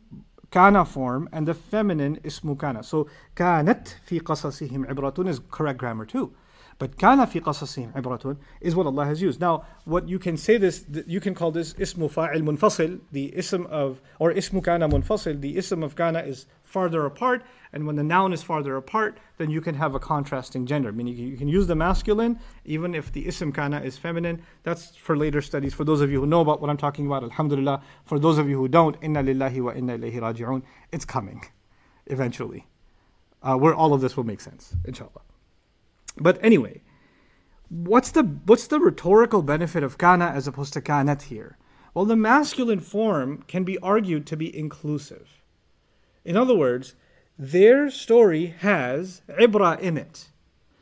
[0.55, 2.81] kana form and the feminine ismu kana.
[2.81, 6.31] So kanat fi qasasihim ibratun is correct grammar too.
[6.77, 9.39] But kana fi qasasihim ibratun is what Allah has used.
[9.39, 13.65] Now, what you can say this, you can call this ismu fa'il munfasil, the ism
[13.67, 18.03] of, or ismu kana munfasil, the ism of kana is farther apart, and when the
[18.03, 20.91] noun is farther apart, then you can have a contrasting gender.
[20.91, 24.41] Meaning you can use the masculine even if the ism kana is feminine.
[24.63, 25.73] That's for later studies.
[25.73, 27.81] For those of you who know about what I'm talking about, alhamdulillah.
[28.05, 30.61] For those of you who don't, inna lillahi wa inna ilayhi raji'un.
[30.91, 31.45] It's coming,
[32.07, 32.67] eventually,
[33.43, 35.24] uh, where all of this will make sense, inshallah.
[36.17, 36.81] But anyway,
[37.69, 41.57] what's the what's the rhetorical benefit of kana as opposed to kanat here?
[41.93, 45.41] Well, the masculine form can be argued to be inclusive.
[46.23, 46.95] In other words,
[47.37, 50.29] their story has ibra in it.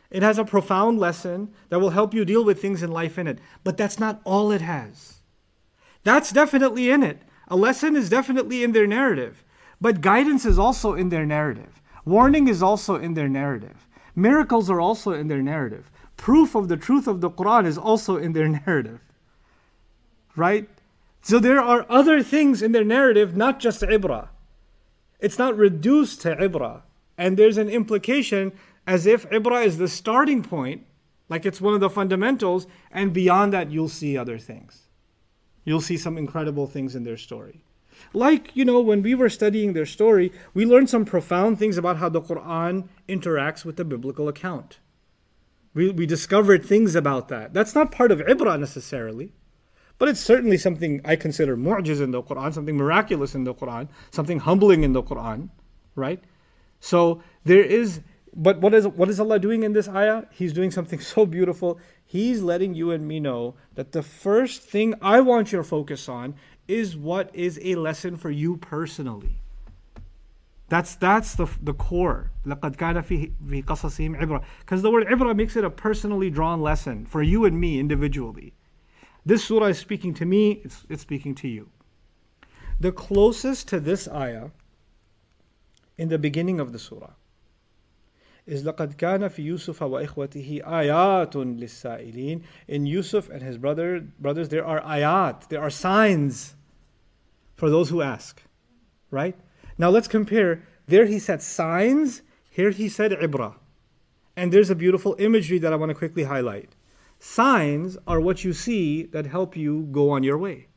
[0.10, 3.28] It has a profound lesson that will help you deal with things in life in
[3.28, 3.40] it.
[3.64, 5.22] But that's not all it has.
[6.04, 7.24] That's definitely in it.
[7.48, 9.44] A lesson is definitely in their narrative.
[9.82, 11.82] But guidance is also in their narrative.
[12.06, 13.88] Warning is also in their narrative.
[14.16, 15.90] Miracles are also in their narrative.
[16.18, 19.00] Proof of the truth of the Quran is also in their narrative.
[20.36, 20.70] Right?
[21.22, 24.28] So there are other things in their narrative, not just ibra.
[25.20, 26.82] It's not reduced to ibrah.
[27.18, 28.52] And there's an implication
[28.86, 30.86] as if ibrah is the starting point,
[31.30, 34.82] like it's one of the fundamentals, and beyond that, you'll see other things.
[35.64, 37.64] You'll see some incredible things in their story.
[38.14, 41.98] Like, you know, when we were studying their story, we learned some profound things about
[41.98, 44.80] how the Quran interacts with the biblical account.
[45.74, 47.54] We, we discovered things about that.
[47.54, 49.34] That's not part of ibrah necessarily.
[49.98, 53.88] But it's certainly something I consider mu'jiz in the Quran, something miraculous in the Quran,
[54.12, 55.50] something humbling in the Quran,
[55.96, 56.22] right?
[56.80, 58.02] So there is,
[58.34, 60.24] but what is what is Allah doing in this ayah?
[60.32, 61.80] He's doing something so beautiful.
[62.06, 66.36] He's letting you and me know that the first thing I want your focus on
[66.68, 69.40] is what is a lesson for you personally.
[70.70, 72.32] That's that's the the core.
[72.44, 72.62] Because
[74.82, 78.54] the word ibra makes it a personally drawn lesson for you and me individually.
[79.26, 81.70] This surah is speaking to me, it's, it's speaking to you.
[82.80, 84.50] The closest to this ayah
[85.98, 87.12] in the beginning of the surah
[88.47, 92.43] is لقد كان في يوسف وإخوته آيات للسائلين.
[92.69, 96.55] In Yusuf and his brother, brothers, there are ayat, there are signs
[97.55, 98.43] for those who ask.
[99.11, 99.37] Right?
[99.77, 100.63] Now let's compare.
[100.87, 103.57] There he said signs, here he said ibra.
[104.37, 106.75] And there's a beautiful imagery that I want to quickly highlight.
[107.19, 110.69] Signs are what you see that help you go on your way.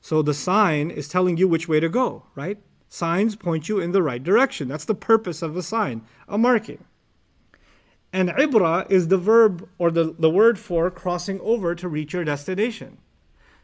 [0.00, 2.58] So the sign is telling you which way to go, right?
[2.93, 4.67] Signs point you in the right direction.
[4.67, 6.83] That's the purpose of a sign, a marking.
[8.13, 12.23] And ibra is the verb or the, the word for crossing over to reach your
[12.23, 12.99] destination.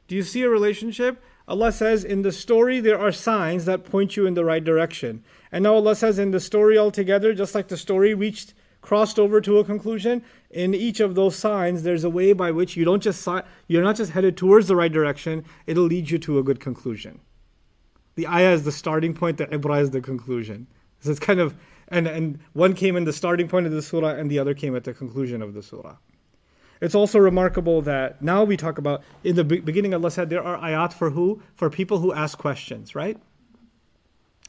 [0.07, 1.21] Do you see a relationship?
[1.47, 5.23] Allah says in the story there are signs that point you in the right direction.
[5.51, 9.39] And now Allah says in the story altogether, just like the story reached crossed over
[9.41, 13.03] to a conclusion, in each of those signs there's a way by which you don't
[13.03, 13.27] just
[13.67, 17.19] you're not just headed towards the right direction, it'll lead you to a good conclusion.
[18.19, 20.67] The ayah is the starting point, the ibrah is the conclusion.
[20.99, 21.55] So it's kind of
[21.88, 24.75] and, and one came in the starting point of the surah and the other came
[24.75, 25.95] at the conclusion of the surah.
[26.82, 30.58] It's also remarkable that now we talk about, in the beginning, Allah said there are
[30.58, 31.41] ayat for who?
[31.55, 33.17] For people who ask questions, right?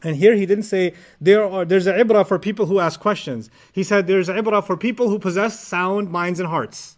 [0.02, 3.50] And here he didn't say there are there's a ibrah for people who ask questions.
[3.72, 6.96] He said there's a ibrah for people who possess sound minds and hearts.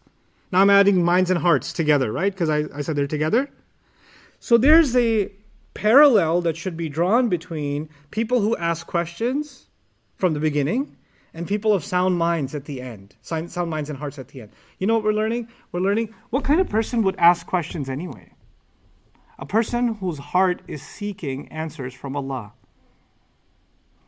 [0.52, 2.32] Now I'm adding minds and hearts together, right?
[2.32, 3.50] Because I, I said they're together.
[4.40, 5.30] So there's a
[5.74, 9.66] parallel that should be drawn between people who ask questions
[10.16, 10.96] from the beginning
[11.34, 13.16] and people of sound minds at the end.
[13.22, 14.50] Sound, minds and hearts at the end.
[14.78, 15.48] You know what we're learning?
[15.70, 18.32] We're learning what kind of person would ask questions anyway?
[19.38, 22.52] A person whose heart is seeking answers from Allah.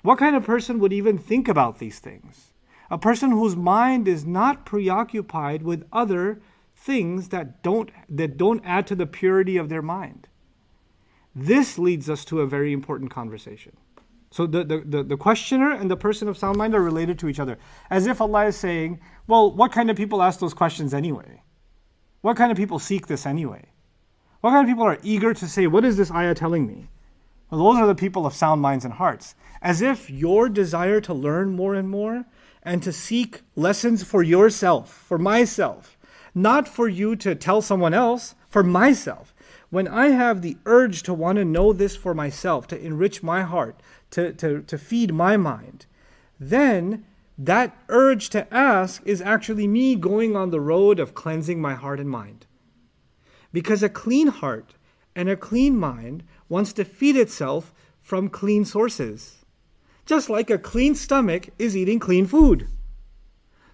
[0.02, 2.52] What kind of person would even think about these things?
[2.90, 6.42] A person whose mind is not preoccupied with other
[6.76, 10.28] things that don't, that don't add to the purity of their mind.
[11.34, 13.76] This leads us to a very important conversation.
[14.30, 17.28] So the, the, the, the, questioner and the person of sound mind are related to
[17.28, 17.58] each other.
[17.88, 21.42] As if Allah is saying, well, what kind of people ask those questions anyway?
[22.20, 23.66] What kind of people seek this anyway?
[24.40, 26.88] What kind of people are eager to say, what is this ayah telling me?
[27.50, 29.34] Well, those are the people of sound minds and hearts.
[29.62, 32.24] As if your desire to learn more and more
[32.62, 35.96] and to seek lessons for yourself, for myself,
[36.34, 39.33] not for you to tell someone else, for myself.
[39.74, 43.42] When I have the urge to want to know this for myself, to enrich my
[43.42, 43.80] heart,
[44.12, 45.86] to, to, to feed my mind,
[46.38, 47.04] then
[47.36, 51.98] that urge to ask is actually me going on the road of cleansing my heart
[51.98, 52.46] and mind.
[53.52, 54.74] Because a clean heart
[55.16, 59.44] and a clean mind wants to feed itself from clean sources.
[60.06, 62.68] Just like a clean stomach is eating clean food.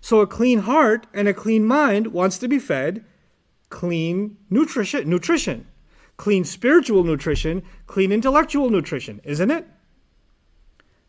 [0.00, 3.04] So a clean heart and a clean mind wants to be fed
[3.68, 5.66] clean nutrition, nutrition.
[6.20, 9.66] Clean spiritual nutrition, clean intellectual nutrition, isn't it?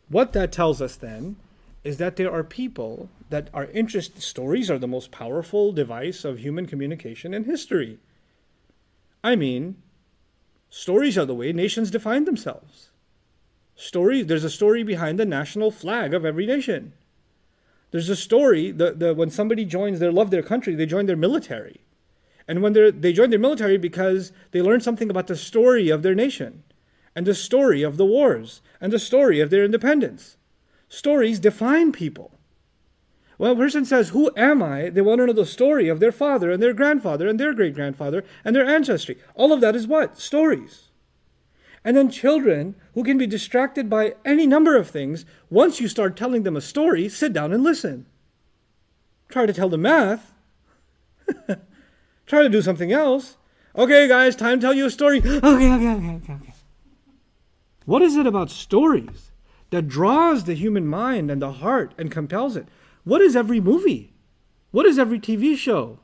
[0.08, 1.36] What that tells us then
[1.84, 4.22] is that there are people that are interested.
[4.22, 7.98] Stories are the most powerful device of human communication in history.
[9.22, 9.76] I mean,
[10.70, 12.88] stories are the way nations define themselves.
[13.76, 16.94] Stories, there's a story behind the national flag of every nation.
[17.90, 21.16] There's a story that the, when somebody joins their love their country, they join their
[21.16, 21.82] military.
[22.48, 26.14] And when they join their military because they learn something about the story of their
[26.14, 26.64] nation
[27.14, 30.36] and the story of the wars and the story of their independence.
[30.88, 32.38] Stories define people.
[33.38, 34.90] When a person says, Who am I?
[34.90, 37.74] they want to know the story of their father and their grandfather and their great
[37.74, 39.18] grandfather and their ancestry.
[39.34, 40.18] All of that is what?
[40.18, 40.88] Stories.
[41.84, 46.16] And then children who can be distracted by any number of things, once you start
[46.16, 48.06] telling them a story, sit down and listen.
[49.28, 50.32] Try to tell them math.
[52.32, 53.36] Try to do something else.
[53.76, 55.18] Okay, guys, time to tell you a story.
[55.24, 56.54] Okay, okay, okay, okay, okay.
[57.84, 59.32] What is it about stories
[59.68, 62.66] that draws the human mind and the heart and compels it?
[63.04, 64.14] What is every movie?
[64.70, 65.98] What is every TV show?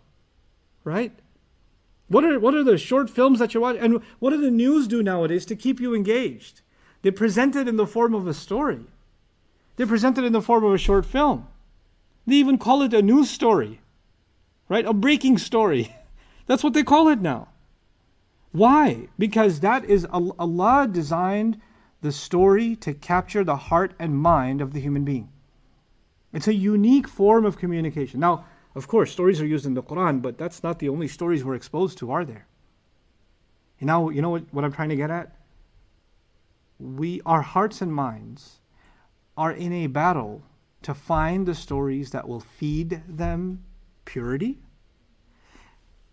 [0.85, 1.19] Right?
[2.09, 3.79] What are, what are the short films that you watch?
[3.81, 6.61] And what do the news do nowadays to keep you engaged?
[7.01, 8.85] They present it in the form of a story.
[9.77, 11.49] They present it in the form of a short film.
[12.27, 13.81] They even call it a news story,
[14.69, 14.85] right?
[14.85, 15.95] A breaking story.
[16.49, 17.49] That's what they call it now.
[18.51, 19.09] Why?
[19.19, 21.61] Because that is Allah designed
[22.01, 25.29] the story to capture the heart and mind of the human being.
[26.33, 28.21] It's a unique form of communication.
[28.21, 31.45] Now, of course, stories are used in the Quran, but that's not the only stories
[31.45, 32.47] we're exposed to, are there?
[33.79, 35.37] You know, you know what, what I'm trying to get at?
[36.79, 38.61] We, our hearts and minds
[39.37, 40.43] are in a battle
[40.83, 43.65] to find the stories that will feed them
[44.05, 44.61] purity,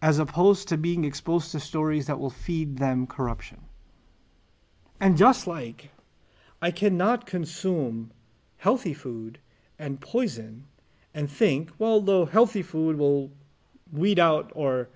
[0.05, 3.59] as opposed to being exposed to stories that will feed them corruption.
[4.99, 5.89] And just like
[6.61, 8.11] I cannot consume
[8.57, 9.39] healthy food
[9.79, 10.65] and poison
[11.15, 13.31] and think, well, the healthy food will
[13.91, 14.89] weed out or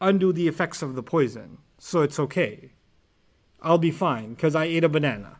[0.00, 2.72] undo the effects of the poison, so it's okay.
[3.62, 5.36] I'll be fine because I ate a banana.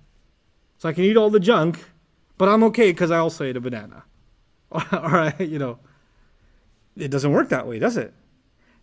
[0.76, 1.90] So I can eat all the junk,
[2.36, 4.04] but I'm okay because I also ate a banana.
[4.70, 5.80] All right, you know,
[6.96, 8.14] it doesn't work that way, does it?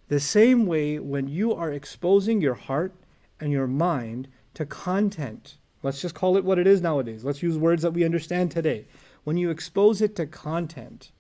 [0.08, 2.94] The same way when you are exposing your heart
[3.40, 5.58] and your mind to content.
[5.84, 7.24] Let's just call it what it is nowadays.
[7.24, 8.86] Let's use words that we understand today.
[9.24, 11.12] When you expose it to content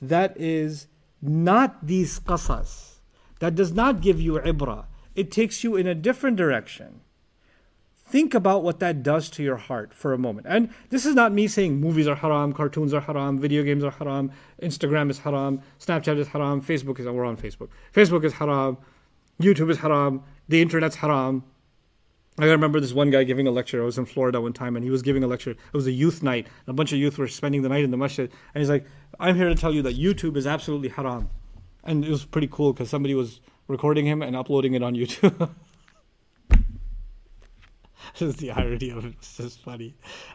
[0.00, 0.86] that is
[1.20, 2.98] not these qasas,
[3.40, 7.00] that does not give you ibrah, it takes you in a different direction.
[8.08, 10.46] Think about what that does to your heart for a moment.
[10.48, 13.90] And this is not me saying movies are haram, cartoons are haram, video games are
[13.90, 17.68] haram, Instagram is haram, Snapchat is haram, Facebook is, we're on Facebook.
[17.94, 18.78] Facebook is haram,
[19.42, 21.44] YouTube is haram, the internet's haram.
[22.38, 23.82] I remember this one guy giving a lecture.
[23.82, 25.50] I was in Florida one time and he was giving a lecture.
[25.50, 26.46] It was a youth night.
[26.66, 28.30] and A bunch of youth were spending the night in the masjid.
[28.54, 28.86] And he's like,
[29.20, 31.28] I'm here to tell you that YouTube is absolutely haram.
[31.84, 35.50] And it was pretty cool because somebody was recording him and uploading it on YouTube.
[38.18, 39.14] This is the irony of it.
[39.18, 39.94] It's just funny.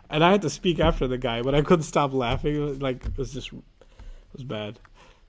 [0.09, 2.79] And I had to speak after the guy, but I couldn't stop laughing.
[2.79, 3.63] Like it was just it
[4.33, 4.79] was bad.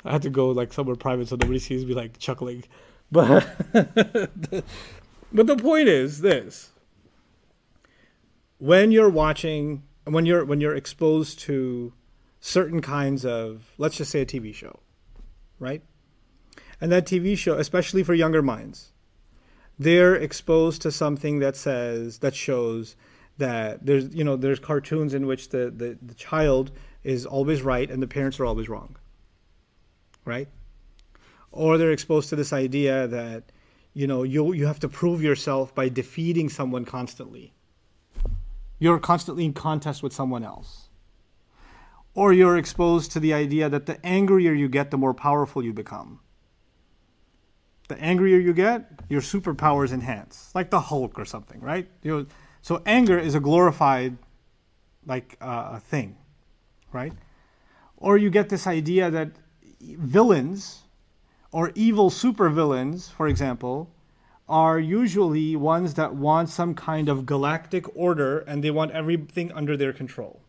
[0.04, 2.64] I had to go like somewhere private so nobody sees me like chuckling.
[3.12, 3.46] But
[5.32, 6.70] but the point is this.
[8.58, 11.92] When you're watching when you're when you're exposed to
[12.40, 14.80] certain kinds of let's just say a TV show,
[15.58, 15.82] right?
[16.80, 18.92] And that TV show, especially for younger minds,
[19.78, 22.96] they're exposed to something that says that shows
[23.38, 26.70] that there's you know there's cartoons in which the, the, the child
[27.02, 28.96] is always right and the parents are always wrong.
[30.24, 30.48] Right?
[31.50, 33.44] Or they're exposed to this idea that
[33.92, 37.52] you know you you have to prove yourself by defeating someone constantly.
[38.78, 40.88] You're constantly in contest with someone else.
[42.16, 45.72] Or you're exposed to the idea that the angrier you get the more powerful you
[45.72, 46.20] become
[47.88, 51.86] the angrier you get, your superpowers enhance, like the Hulk or something, right?
[52.02, 52.26] You know,
[52.62, 54.16] so anger is a glorified,
[55.06, 56.16] like uh, thing,
[56.92, 57.12] right?
[57.96, 59.30] Or you get this idea that
[59.80, 60.82] villains
[61.52, 63.90] or evil supervillains, for example,
[64.48, 69.76] are usually ones that want some kind of galactic order and they want everything under
[69.76, 70.40] their control.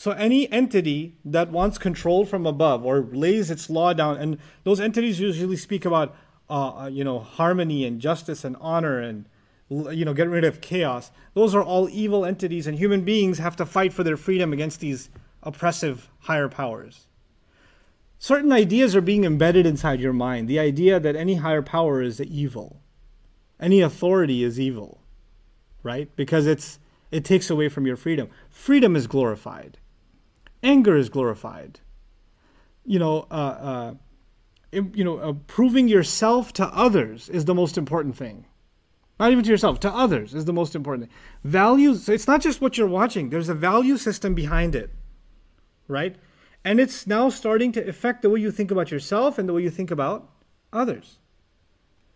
[0.00, 4.80] So any entity that wants control from above or lays its law down, and those
[4.80, 6.16] entities usually speak about,
[6.48, 9.26] uh, uh, you know, harmony and justice and honor and,
[9.68, 11.10] you know, getting rid of chaos.
[11.34, 14.80] Those are all evil entities, and human beings have to fight for their freedom against
[14.80, 15.10] these
[15.42, 17.06] oppressive higher powers.
[18.18, 20.48] Certain ideas are being embedded inside your mind.
[20.48, 22.80] The idea that any higher power is evil,
[23.60, 25.02] any authority is evil,
[25.82, 26.08] right?
[26.16, 26.78] Because it's
[27.10, 28.30] it takes away from your freedom.
[28.48, 29.76] Freedom is glorified
[30.62, 31.80] anger is glorified.
[32.84, 33.94] You know, uh, uh,
[34.72, 38.46] you know, uh, proving yourself to others is the most important thing.
[39.18, 41.18] Not even to yourself, to others is the most important thing.
[41.44, 44.90] Values, it's not just what you're watching, there's a value system behind it,
[45.88, 46.16] right?
[46.64, 49.62] And it's now starting to affect the way you think about yourself and the way
[49.62, 50.30] you think about
[50.72, 51.18] others.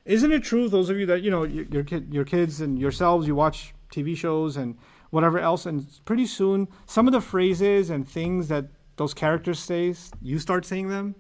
[0.05, 2.79] Isn't it true, those of you that, you know, your, your, kid, your kids and
[2.79, 4.77] yourselves, you watch TV shows and
[5.15, 5.65] whatever else.
[5.65, 8.65] And pretty soon, some of the phrases and things that
[8.97, 11.15] those characters say, you start saying them.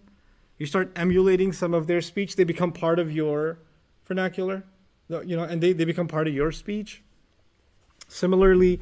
[0.58, 2.34] You start emulating some of their speech.
[2.34, 3.58] They become part of your
[4.04, 4.64] vernacular,
[5.08, 7.02] you know, and they, they become part of your speech.
[8.08, 8.80] Similarly,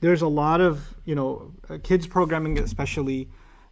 [0.00, 3.28] there's a lot of, you know, uh, kids programming especially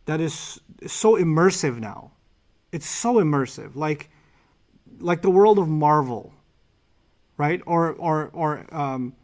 [0.06, 2.10] that is so immersive now.
[2.72, 3.76] It's so immersive.
[3.76, 4.10] Like,
[4.98, 6.32] like the world of Marvel,
[7.36, 7.60] right?
[7.66, 9.14] Or, or, or, um,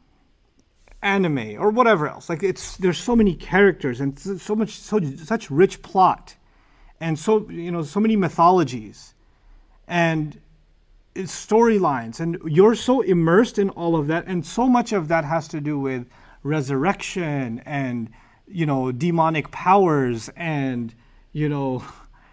[1.03, 2.29] anime or whatever else.
[2.29, 6.37] Like it's there's so many characters and so much so such rich plot
[7.01, 9.15] and so you know so many mythologies
[9.87, 10.41] and
[11.15, 15.49] storylines and you're so immersed in all of that and so much of that has
[15.49, 16.07] to do with
[16.43, 18.11] resurrection and
[18.47, 20.95] you know demonic powers and
[21.33, 21.85] you know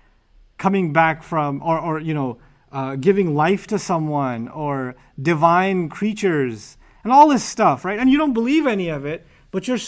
[0.58, 2.38] coming back from or or you know
[2.72, 8.00] uh, giving life to someone or divine creatures and all this stuff, right?
[8.00, 9.80] And you don't believe any of it, but you're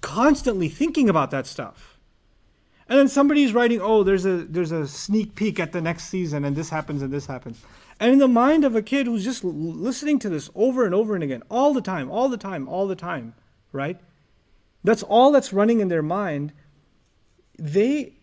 [0.00, 1.98] constantly thinking about that stuff.
[2.88, 6.44] And then somebody's writing, "Oh, there's a there's a sneak peek at the next season,
[6.44, 7.60] and this happens and this happens."
[7.98, 11.14] And in the mind of a kid who's just listening to this over and over
[11.14, 13.34] and again, all the time, all the time, all the time,
[13.72, 13.98] right?
[14.84, 16.52] That's all that's running in their mind.
[17.58, 18.18] They,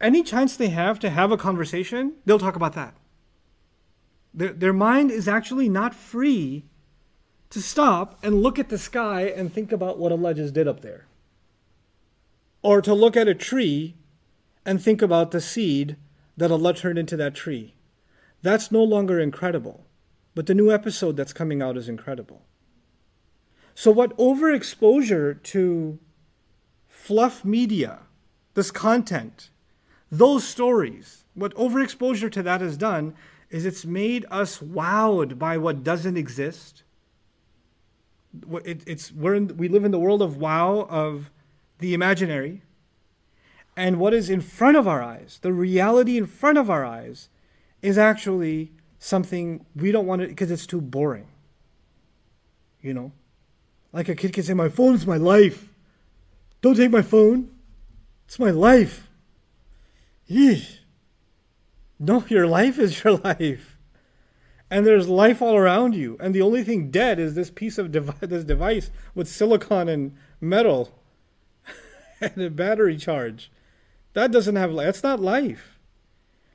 [0.00, 2.94] any chance they have to have a conversation, they'll talk about that.
[4.34, 6.64] Their, their mind is actually not free
[7.52, 10.80] to stop and look at the sky and think about what Allah just did up
[10.80, 11.04] there.
[12.62, 13.94] Or to look at a tree
[14.64, 15.96] and think about the seed
[16.34, 17.74] that Allah turned into that tree.
[18.40, 19.84] That's no longer incredible,
[20.34, 22.40] but the new episode that's coming out is incredible.
[23.74, 25.98] So, what overexposure to
[26.88, 27.98] fluff media,
[28.54, 29.50] this content,
[30.10, 33.14] those stories, what overexposure to that has done
[33.50, 36.82] is it's made us wowed by what doesn't exist
[38.64, 41.30] it, it's we're in, we live in the world of wow of
[41.78, 42.62] the imaginary
[43.76, 47.28] and what is in front of our eyes the reality in front of our eyes
[47.82, 48.70] is actually
[49.02, 51.26] something we don't want to because it's too boring.
[52.80, 53.12] You know?
[53.92, 55.68] Like a kid can say, My phone's my life.
[56.62, 57.50] Don't take my phone.
[58.26, 59.08] It's my life.
[60.30, 60.78] Yeesh.
[61.98, 63.71] No, your life is your life.
[64.72, 66.16] And there's life all around you.
[66.18, 70.98] And the only thing dead is this piece of this device with silicon and metal
[72.22, 73.52] and a battery charge.
[74.14, 74.86] That doesn't have life.
[74.86, 75.78] That's not life.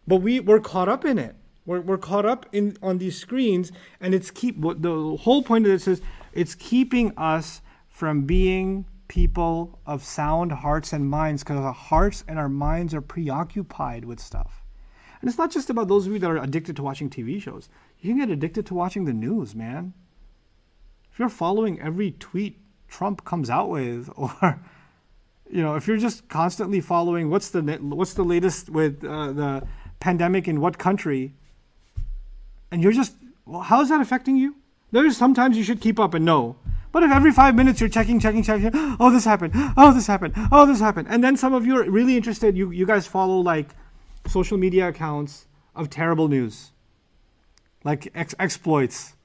[0.08, 1.36] But we, we're caught up in it.
[1.68, 5.72] We're, we're caught up in on these screens, and it's keep the whole point of
[5.72, 6.02] this is
[6.34, 12.40] it's keeping us from being people of sound hearts and minds because our hearts and
[12.40, 14.64] our minds are preoccupied with stuff.
[15.22, 17.70] And it's not just about those of you that are addicted to watching TV shows.
[18.02, 19.94] You can get addicted to watching the news, man.
[21.12, 24.60] If you're following every tweet Trump comes out with, or
[25.50, 29.68] you know, if you're just constantly following what's the what's the latest with uh, the
[30.00, 31.34] pandemic in what country,
[32.72, 34.56] and you're just, well, how is that affecting you?
[34.92, 36.58] There's sometimes you should keep up and know.
[36.92, 40.34] But if every five minutes you're checking, checking, checking, oh this happened, oh this happened,
[40.52, 42.58] oh this happened, and then some of you are really interested.
[42.58, 43.70] You you guys follow like
[44.28, 46.72] social media accounts of terrible news,
[47.88, 49.16] like ex- exploits.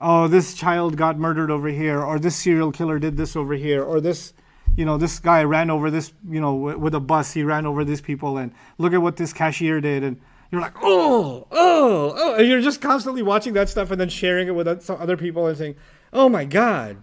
[0.00, 3.84] Oh, this child got murdered over here, or this serial killer did this over here,
[3.84, 4.32] or this,
[4.74, 7.34] you know, this guy ran over this, you know, w- with a bus.
[7.34, 10.18] He ran over these people, and look at what this cashier did, and
[10.50, 14.48] you're like, oh, oh, oh, and you're just constantly watching that stuff and then sharing
[14.48, 15.76] it with other people and saying,
[16.10, 17.02] oh my god,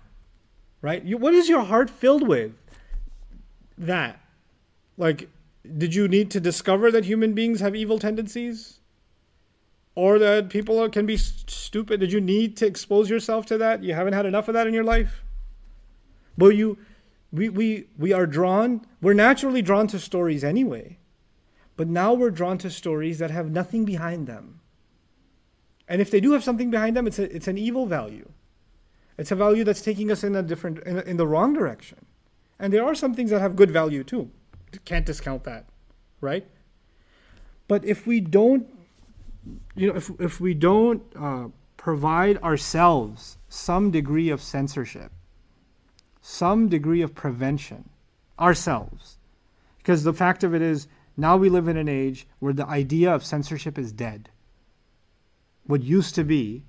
[0.82, 1.03] right?
[1.03, 2.53] You, what is your heart filled with?
[3.77, 4.19] That,
[4.97, 5.29] like,
[5.77, 8.80] did you need to discover that human beings have evil tendencies?
[9.96, 12.00] Or that people can be stupid?
[12.00, 13.84] Did you need to expose yourself to that?
[13.84, 15.24] You haven't had enough of that in your life?
[16.38, 16.78] But you,
[17.32, 20.98] we, we, we are drawn, we're naturally drawn to stories anyway.
[21.76, 24.62] But now we're drawn to stories that have nothing behind them.
[25.88, 28.30] And if they do have something behind them, it's, a, it's an evil value.
[29.18, 32.06] It's a value that's taking us in a different, in, a, in the wrong direction.
[32.60, 34.32] And there are some things that have good value too
[34.86, 35.66] can't discount that,
[36.20, 36.46] right?
[37.68, 38.68] But if we don't,
[39.76, 45.12] you know, if, if we don't uh, provide ourselves some degree of censorship,
[46.22, 47.89] some degree of prevention,
[48.39, 49.18] ourselves,
[49.78, 50.88] because the fact of it is,
[51.18, 54.30] now we live in an age where the idea of censorship is dead.
[55.66, 56.64] What used to be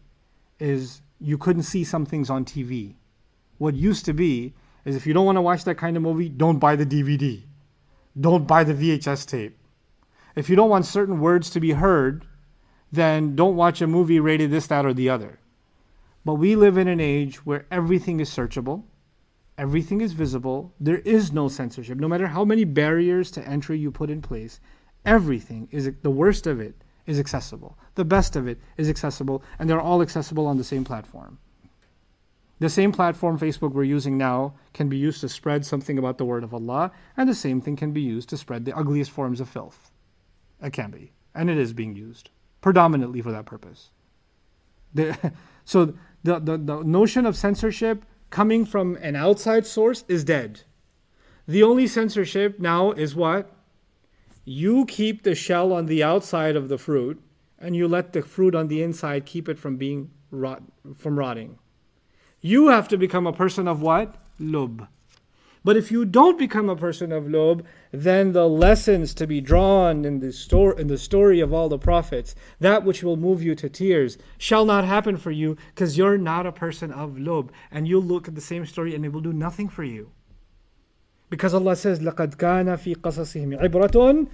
[0.58, 2.94] is you couldn't see some things on TV.
[3.58, 4.54] What used to be
[4.84, 7.42] is if you don't want to watch that kind of movie, don't buy the DVD
[8.18, 9.56] don't buy the VHS tape.
[10.34, 12.26] If you don't want certain words to be heard,
[12.92, 15.38] then don't watch a movie rated this, that, or the other.
[16.24, 18.84] But we live in an age where everything is searchable,
[19.56, 21.98] everything is visible, there is no censorship.
[21.98, 24.60] No matter how many barriers to entry you put in place,
[25.06, 26.74] everything is the worst of it
[27.06, 27.76] is accessible.
[27.94, 31.38] The best of it is accessible, and they're all accessible on the same platform.
[32.60, 36.24] The same platform Facebook we're using now can be used to spread something about the
[36.24, 39.40] word of Allah, and the same thing can be used to spread the ugliest forms
[39.40, 39.90] of filth.
[40.62, 42.30] It can be, and it is being used
[42.62, 43.90] predominantly for that purpose.
[44.94, 45.32] The,
[45.66, 50.62] so the, the, the notion of censorship coming from an outside source is dead.
[51.46, 53.54] The only censorship now is what?
[54.44, 57.20] You keep the shell on the outside of the fruit,
[57.58, 60.62] and you let the fruit on the inside keep it from being rot,
[60.96, 61.58] from rotting.
[62.40, 64.16] You have to become a person of what?
[64.38, 64.88] Lub.
[65.64, 70.04] But if you don't become a person of Lub, then the lessons to be drawn
[70.04, 73.54] in the, story, in the story of all the prophets, that which will move you
[73.54, 77.52] to tears, shall not happen for you because you're not a person of Lub.
[77.70, 80.10] And you'll look at the same story and it will do nothing for you.
[81.30, 84.28] Because Allah says, لَقَدْ كَانَ فِي قَصَصِهِمْ عِبْرَةٌ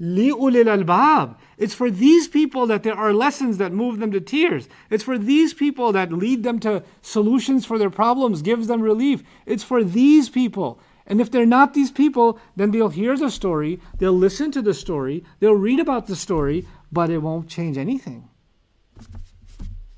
[0.00, 4.68] لِأُولِي الْأَلْبَابِ It's for these people that there are lessons that move them to tears.
[4.90, 9.22] It's for these people that lead them to solutions for their problems, gives them relief.
[9.46, 10.80] It's for these people.
[11.06, 14.74] And if they're not these people, then they'll hear the story, they'll listen to the
[14.74, 18.28] story, they'll read about the story, but it won't change anything.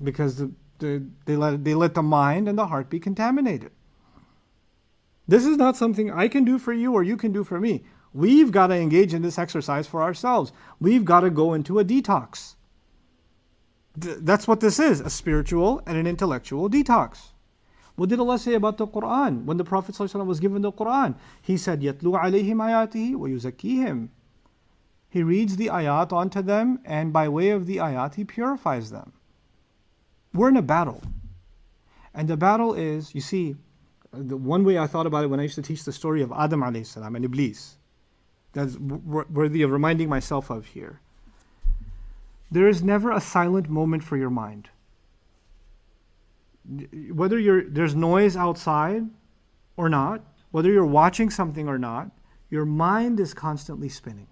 [0.02, 3.70] Because the, the, they, let, they let the mind and the heart be contaminated.
[5.28, 7.84] This is not something I can do for you or you can do for me.
[8.13, 10.51] We've got to engage in this exercise for ourselves.
[10.79, 12.55] We've got to go into a detox.
[13.95, 17.31] That's what this is a spiritual and an intellectual detox.
[17.95, 19.45] What did Allah say about the Quran?
[19.45, 24.09] When the Prophet ﷺ was given the Quran, he said, Yatlu alayhim ayatihi wa yuzakihim.
[25.09, 29.11] He reads the ayat onto them, and by way of the ayat, he purifies them.
[30.33, 31.01] We're in a battle.
[32.13, 33.55] And the battle is, you see,
[34.13, 36.31] the one way I thought about it when I used to teach the story of
[36.31, 37.77] Adam alayhi salam and Iblis
[38.53, 40.99] that's worthy of reminding myself of here.
[42.51, 44.69] there is never a silent moment for your mind.
[47.11, 49.09] Whether you're, there's noise outside
[49.77, 50.21] or not,
[50.51, 52.11] whether you're watching something or not,
[52.49, 54.27] your mind is constantly spinning.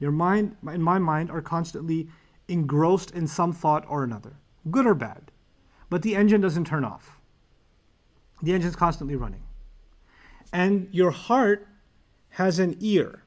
[0.00, 2.08] Your mind, in my mind, are constantly
[2.48, 4.34] engrossed in some thought or another,
[4.70, 5.30] good or bad.
[5.88, 7.20] But the engine doesn't turn off.
[8.42, 9.42] The engine's constantly running.
[10.52, 11.68] And your heart
[12.34, 13.22] has an ear.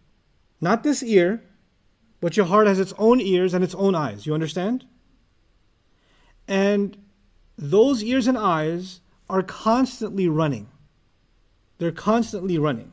[0.60, 1.42] Not this ear,
[2.20, 4.26] but your heart has its own ears and its own eyes.
[4.26, 4.86] You understand?
[6.46, 6.98] And
[7.58, 9.00] those ears and eyes
[9.30, 10.68] are constantly running.
[11.78, 12.92] They're constantly running.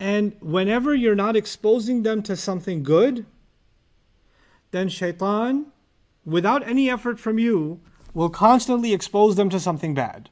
[0.00, 3.24] And whenever you're not exposing them to something good,
[4.72, 5.66] then shaitan,
[6.24, 7.80] without any effort from you,
[8.12, 10.30] will constantly expose them to something bad.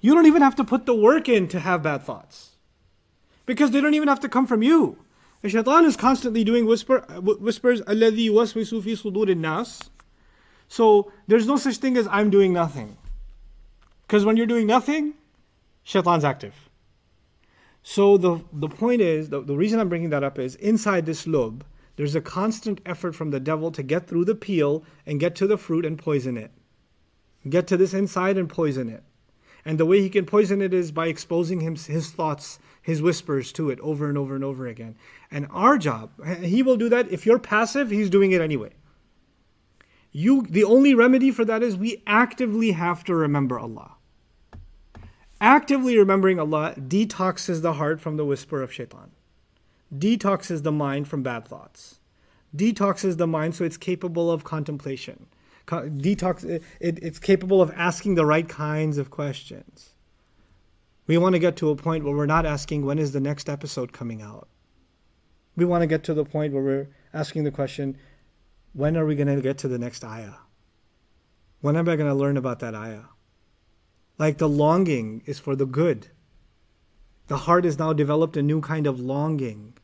[0.00, 2.55] You don't even have to put the work in to have bad thoughts
[3.46, 4.98] because they don't even have to come from you.
[5.42, 9.88] And shaitan is constantly doing whisper, uh, whispers, الَّذِي يُوَسْوِسُ فِي صُدُورِ
[10.68, 12.96] So there's no such thing as I'm doing nothing.
[14.06, 15.14] Because when you're doing nothing,
[15.84, 16.54] shaitan's active.
[17.82, 21.26] So the, the point is, the, the reason I'm bringing that up is inside this
[21.26, 25.36] lub, there's a constant effort from the devil to get through the peel and get
[25.36, 26.50] to the fruit and poison it.
[27.48, 29.04] Get to this inside and poison it.
[29.64, 33.68] And the way he can poison it is by exposing his thoughts his whispers to
[33.68, 34.94] it over and over and over again.
[35.28, 37.10] And our job, he will do that.
[37.10, 38.70] If you're passive, he's doing it anyway.
[40.12, 43.96] You, the only remedy for that is we actively have to remember Allah.
[45.40, 49.10] Actively remembering Allah detoxes the heart from the whisper of shaitan
[49.92, 52.00] detoxes the mind from bad thoughts,
[52.54, 55.26] detoxes the mind so it's capable of contemplation.
[55.66, 59.95] Detox, it, it, it's capable of asking the right kinds of questions.
[61.06, 63.48] We want to get to a point where we're not asking, when is the next
[63.48, 64.48] episode coming out?
[65.54, 67.96] We want to get to the point where we're asking the question,
[68.72, 70.34] when are we going to get to the next ayah?
[71.60, 73.04] When am I going to learn about that ayah?
[74.18, 76.08] Like the longing is for the good.
[77.28, 79.74] The heart has now developed a new kind of longing,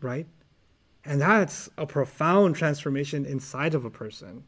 [0.00, 0.26] right?
[1.04, 4.44] And that's a profound transformation inside of a person.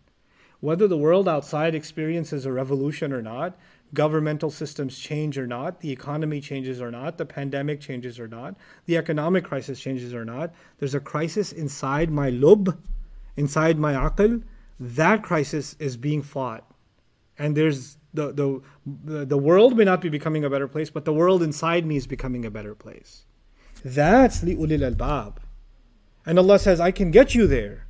[0.61, 3.59] Whether the world outside experiences a revolution or not,
[3.95, 8.57] governmental systems change or not, the economy changes or not, the pandemic changes or not,
[8.87, 12.77] the economic crisis changes or not, there's a crisis inside my lub,
[13.37, 14.43] inside my aql.
[14.81, 16.71] That crisis is being fought.
[17.39, 21.13] And there's the, the, the world may not be becoming a better place, but the
[21.13, 23.27] world inside me is becoming a better place.
[23.85, 25.39] That's li'ulil albab.
[26.25, 27.86] And Allah says, I can get you there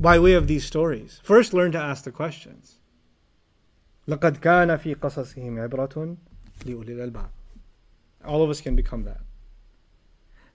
[0.00, 1.20] by way of these stories.
[1.22, 2.78] First, learn to ask the questions.
[4.08, 6.16] لقد كان في قصصهم عبرة
[6.66, 7.30] لأولي الألباب.
[8.24, 9.20] All of us can become that.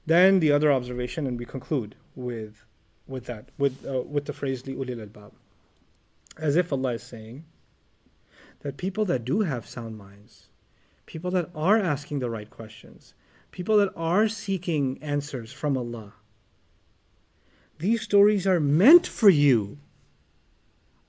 [0.05, 2.65] Then the other observation, and we conclude with,
[3.07, 5.32] with that, with, uh, with the phrase لأولي الألباب.
[6.38, 7.45] As if Allah is saying,
[8.61, 10.49] that people that do have sound minds,
[11.05, 13.13] people that are asking the right questions,
[13.51, 16.13] people that are seeking answers from Allah,
[17.79, 19.79] these stories are meant for you.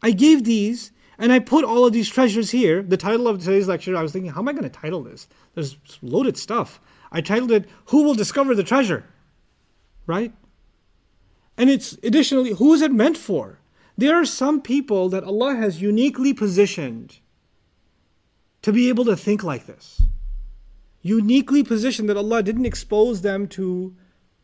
[0.01, 2.81] I gave these and I put all of these treasures here.
[2.81, 5.27] The title of today's lecture, I was thinking, how am I going to title this?
[5.53, 6.81] There's loaded stuff.
[7.11, 9.05] I titled it, Who Will Discover the Treasure?
[10.05, 10.33] Right?
[11.57, 13.59] And it's additionally, who is it meant for?
[13.97, 17.19] There are some people that Allah has uniquely positioned
[18.61, 20.01] to be able to think like this.
[21.01, 23.95] Uniquely positioned that Allah didn't expose them to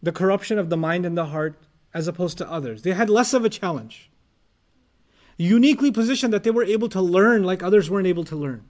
[0.02, 1.60] the corruption of the mind and the heart
[1.94, 2.82] as opposed to others.
[2.82, 4.10] They had less of a challenge.
[5.38, 8.64] Uniquely positioned that they were able to learn like others weren't able to learn.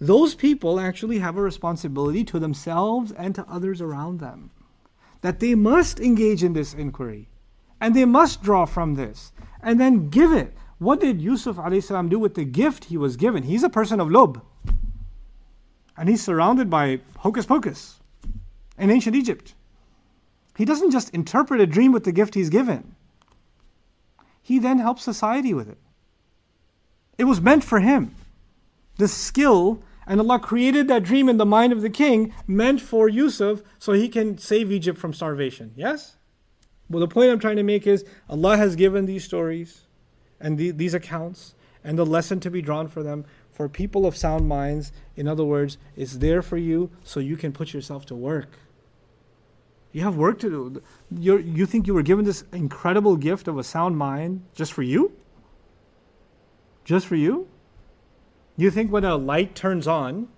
[0.00, 4.50] Those people actually have a responsibility to themselves and to others around them.
[5.20, 7.28] That they must engage in this inquiry
[7.80, 9.32] and they must draw from this
[9.62, 13.42] and then give it what did Yusuf salam do with the gift he was given?
[13.42, 14.42] He's a person of Lub.
[15.94, 18.00] And he's surrounded by hocus pocus
[18.78, 19.54] in ancient Egypt.
[20.60, 22.94] He doesn't just interpret a dream with the gift he's given,
[24.42, 25.78] he then helps society with it.
[27.16, 28.14] It was meant for him.
[28.98, 33.08] The skill, and Allah created that dream in the mind of the king, meant for
[33.08, 35.72] Yusuf so he can save Egypt from starvation.
[35.76, 36.16] Yes?
[36.90, 39.86] Well, the point I'm trying to make is Allah has given these stories
[40.38, 44.14] and the, these accounts and the lesson to be drawn for them for people of
[44.14, 44.92] sound minds.
[45.16, 48.58] In other words, it's there for you so you can put yourself to work.
[49.92, 50.82] You have work to do.
[51.10, 54.82] You're, you think you were given this incredible gift of a sound mind just for
[54.82, 55.12] you?
[56.84, 57.48] Just for you?
[58.56, 60.28] You think when a light turns on,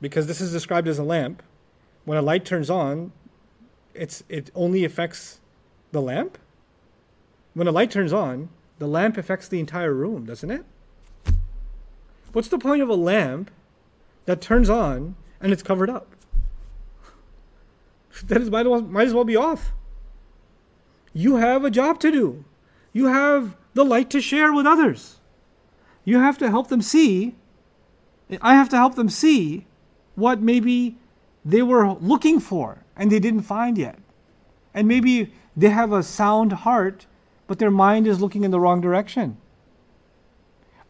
[0.00, 1.42] because this is described as a lamp,
[2.04, 3.12] when a light turns on,
[3.94, 5.40] it's, it only affects
[5.92, 6.38] the lamp?
[7.56, 10.62] when a light turns on, the lamp affects the entire room, doesn't it?
[12.34, 13.50] What's the point of a lamp
[14.26, 16.15] that turns on and it's covered up?
[18.26, 19.72] That is, might, as well, might as well be off.
[21.12, 22.44] You have a job to do.
[22.92, 25.16] You have the light to share with others.
[26.04, 27.34] You have to help them see.
[28.40, 29.66] I have to help them see
[30.14, 30.96] what maybe
[31.44, 33.98] they were looking for and they didn't find yet.
[34.74, 37.06] And maybe they have a sound heart,
[37.46, 39.36] but their mind is looking in the wrong direction.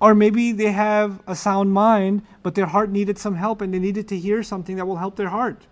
[0.00, 3.78] Or maybe they have a sound mind, but their heart needed some help and they
[3.78, 5.66] needed to hear something that will help their heart.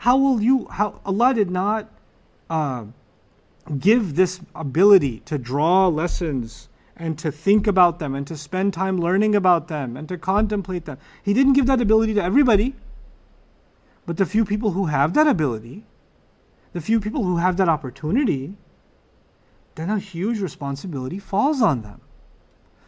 [0.00, 1.90] How will you, how Allah did not
[2.48, 2.84] uh,
[3.78, 8.98] give this ability to draw lessons and to think about them and to spend time
[8.98, 10.96] learning about them and to contemplate them.
[11.22, 12.74] He didn't give that ability to everybody.
[14.06, 15.84] But the few people who have that ability,
[16.72, 18.54] the few people who have that opportunity,
[19.74, 22.00] then a huge responsibility falls on them.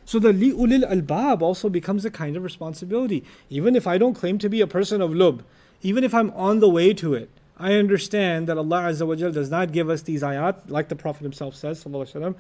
[0.07, 3.23] So the li'ulil albab also becomes a kind of responsibility.
[3.51, 5.43] Even if I don't claim to be a person of lub,
[5.83, 7.29] even if I'm on the way to it,
[7.59, 11.23] I understand that Allah Azza wa does not give us these ayat, like the Prophet
[11.23, 12.35] himself says, ayatan,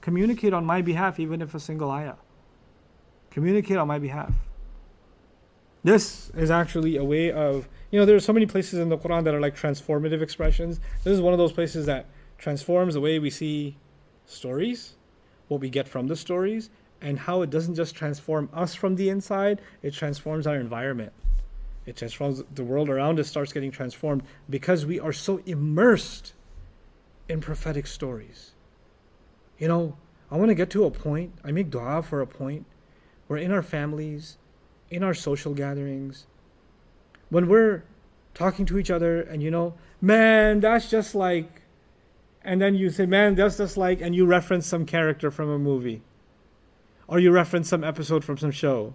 [0.00, 2.14] communicate on my behalf even if a single ayah.
[3.30, 4.32] Communicate on my behalf.
[5.82, 8.96] This is actually a way of, you know, there are so many places in the
[8.96, 10.80] Quran that are like transformative expressions.
[11.02, 12.06] This is one of those places that
[12.38, 13.76] transforms the way we see
[14.24, 14.94] stories,
[15.48, 16.70] what we get from the stories,
[17.00, 21.12] and how it doesn't just transform us from the inside, it transforms our environment.
[21.86, 26.32] It transforms the world around us starts getting transformed because we are so immersed
[27.28, 28.52] in prophetic stories.
[29.58, 29.96] You know,
[30.30, 32.66] I want to get to a point, I make dua for a point
[33.26, 34.38] where in our families,
[34.90, 36.26] in our social gatherings,
[37.28, 37.84] when we're
[38.34, 41.62] talking to each other and you know, man, that's just like,
[42.42, 45.58] and then you say, man, that's just like, and you reference some character from a
[45.58, 46.02] movie,
[47.08, 48.94] or you reference some episode from some show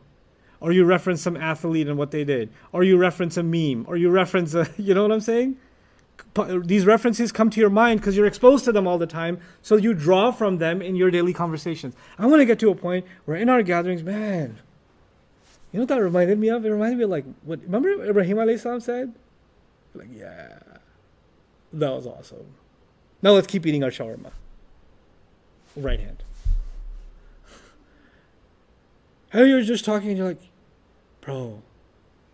[0.61, 3.95] or you reference some athlete and what they did, or you reference a meme, or
[3.95, 5.57] you reference a, you know what I'm saying?
[6.63, 9.77] These references come to your mind because you're exposed to them all the time, so
[9.77, 11.95] you draw from them in your daily conversations.
[12.17, 14.59] I want to get to a point where in our gatherings, man,
[15.71, 16.65] you know what that reminded me of?
[16.65, 19.13] It reminded me of like what remember Ibrahim alayhi said?
[19.93, 20.59] Like, yeah.
[21.71, 22.55] That was awesome.
[23.21, 24.31] Now let's keep eating our shawarma.
[25.75, 26.23] Right hand.
[29.31, 30.41] And you're just talking and you're like,
[31.21, 31.61] bro,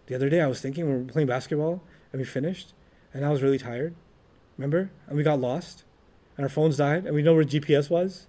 [0.08, 1.82] the other day I was thinking we were playing basketball
[2.12, 2.74] and we finished
[3.14, 3.96] and I was really tired.
[4.58, 4.92] Remember?
[5.08, 5.84] And we got lost
[6.38, 8.28] and our phones died and we know where GPS was.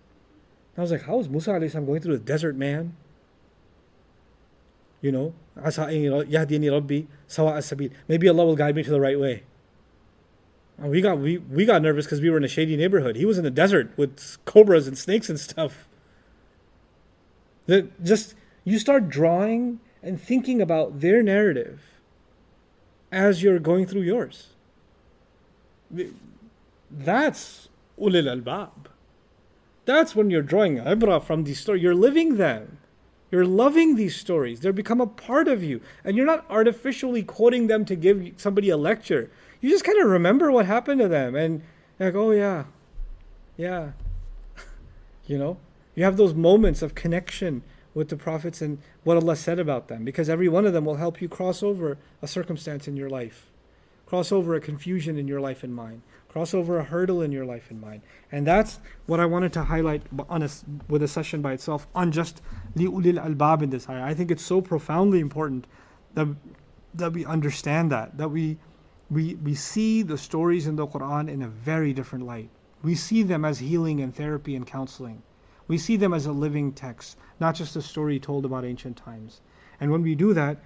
[0.74, 2.96] And I was like, how is Musa alayhi going through the desert, man?
[5.00, 5.34] You know,
[8.08, 9.44] maybe Allah will guide me to the right way.
[10.78, 13.16] And we got we, we got nervous because we were in a shady neighborhood.
[13.16, 15.88] He was in the desert with cobras and snakes and stuff.
[17.66, 18.34] That just
[18.66, 21.80] you start drawing and thinking about their narrative
[23.12, 24.48] as you're going through yours.
[26.90, 28.88] That's ulil albab.
[29.84, 31.80] That's when you're drawing ibra from these stories.
[31.80, 32.78] You're living them.
[33.30, 34.60] You're loving these stories.
[34.60, 35.80] They become a part of you.
[36.04, 39.30] And you're not artificially quoting them to give somebody a lecture.
[39.60, 41.36] You just kind of remember what happened to them.
[41.36, 41.62] And
[42.00, 42.64] like, oh, yeah.
[43.56, 43.92] Yeah.
[45.26, 45.58] you know?
[45.94, 47.62] You have those moments of connection
[47.96, 50.96] with the prophets and what Allah said about them, because every one of them will
[50.96, 53.46] help you cross over a circumstance in your life,
[54.04, 57.46] cross over a confusion in your life and mind, cross over a hurdle in your
[57.46, 58.02] life and mind.
[58.30, 60.50] And that's what I wanted to highlight on a,
[60.90, 62.42] with a session by itself on just
[62.76, 64.04] li'ulil albab in this ayah.
[64.04, 65.66] I think it's so profoundly important
[66.12, 66.28] that,
[66.92, 68.58] that we understand that, that we,
[69.10, 72.50] we, we see the stories in the Quran in a very different light.
[72.82, 75.22] We see them as healing and therapy and counseling.
[75.67, 79.41] We see them as a living text, not just a story told about ancient times.
[79.79, 80.57] And when we do that,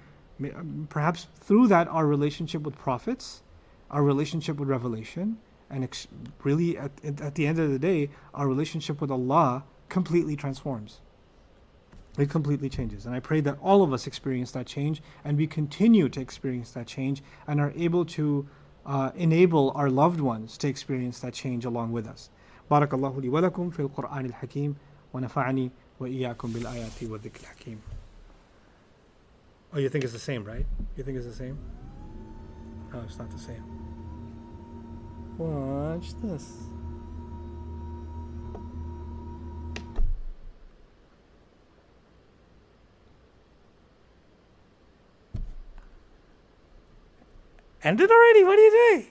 [0.90, 3.44] perhaps through that, our relationship with prophets,
[3.92, 5.38] our relationship with revelation,
[5.70, 6.08] and ex-
[6.44, 11.02] really at, at the end of the day, our relationship with Allah completely transforms.
[12.18, 13.06] It completely changes.
[13.06, 16.72] And I pray that all of us experience that change and we continue to experience
[16.72, 18.48] that change and are able to
[18.86, 22.30] uh, enable our loved ones to experience that change along with us.
[22.72, 24.76] بارك الله لي ولكم في القرآن الحكيم
[25.14, 27.80] ونفعني وإياكم بالآيات والذكر الحكيم
[29.74, 30.66] Oh, you think it's the same, right?
[30.96, 31.58] You think it's the same?
[32.94, 33.64] No, it's not the same.
[35.38, 36.46] Watch this.
[47.84, 48.44] Ended already?
[48.44, 49.06] What are you doing?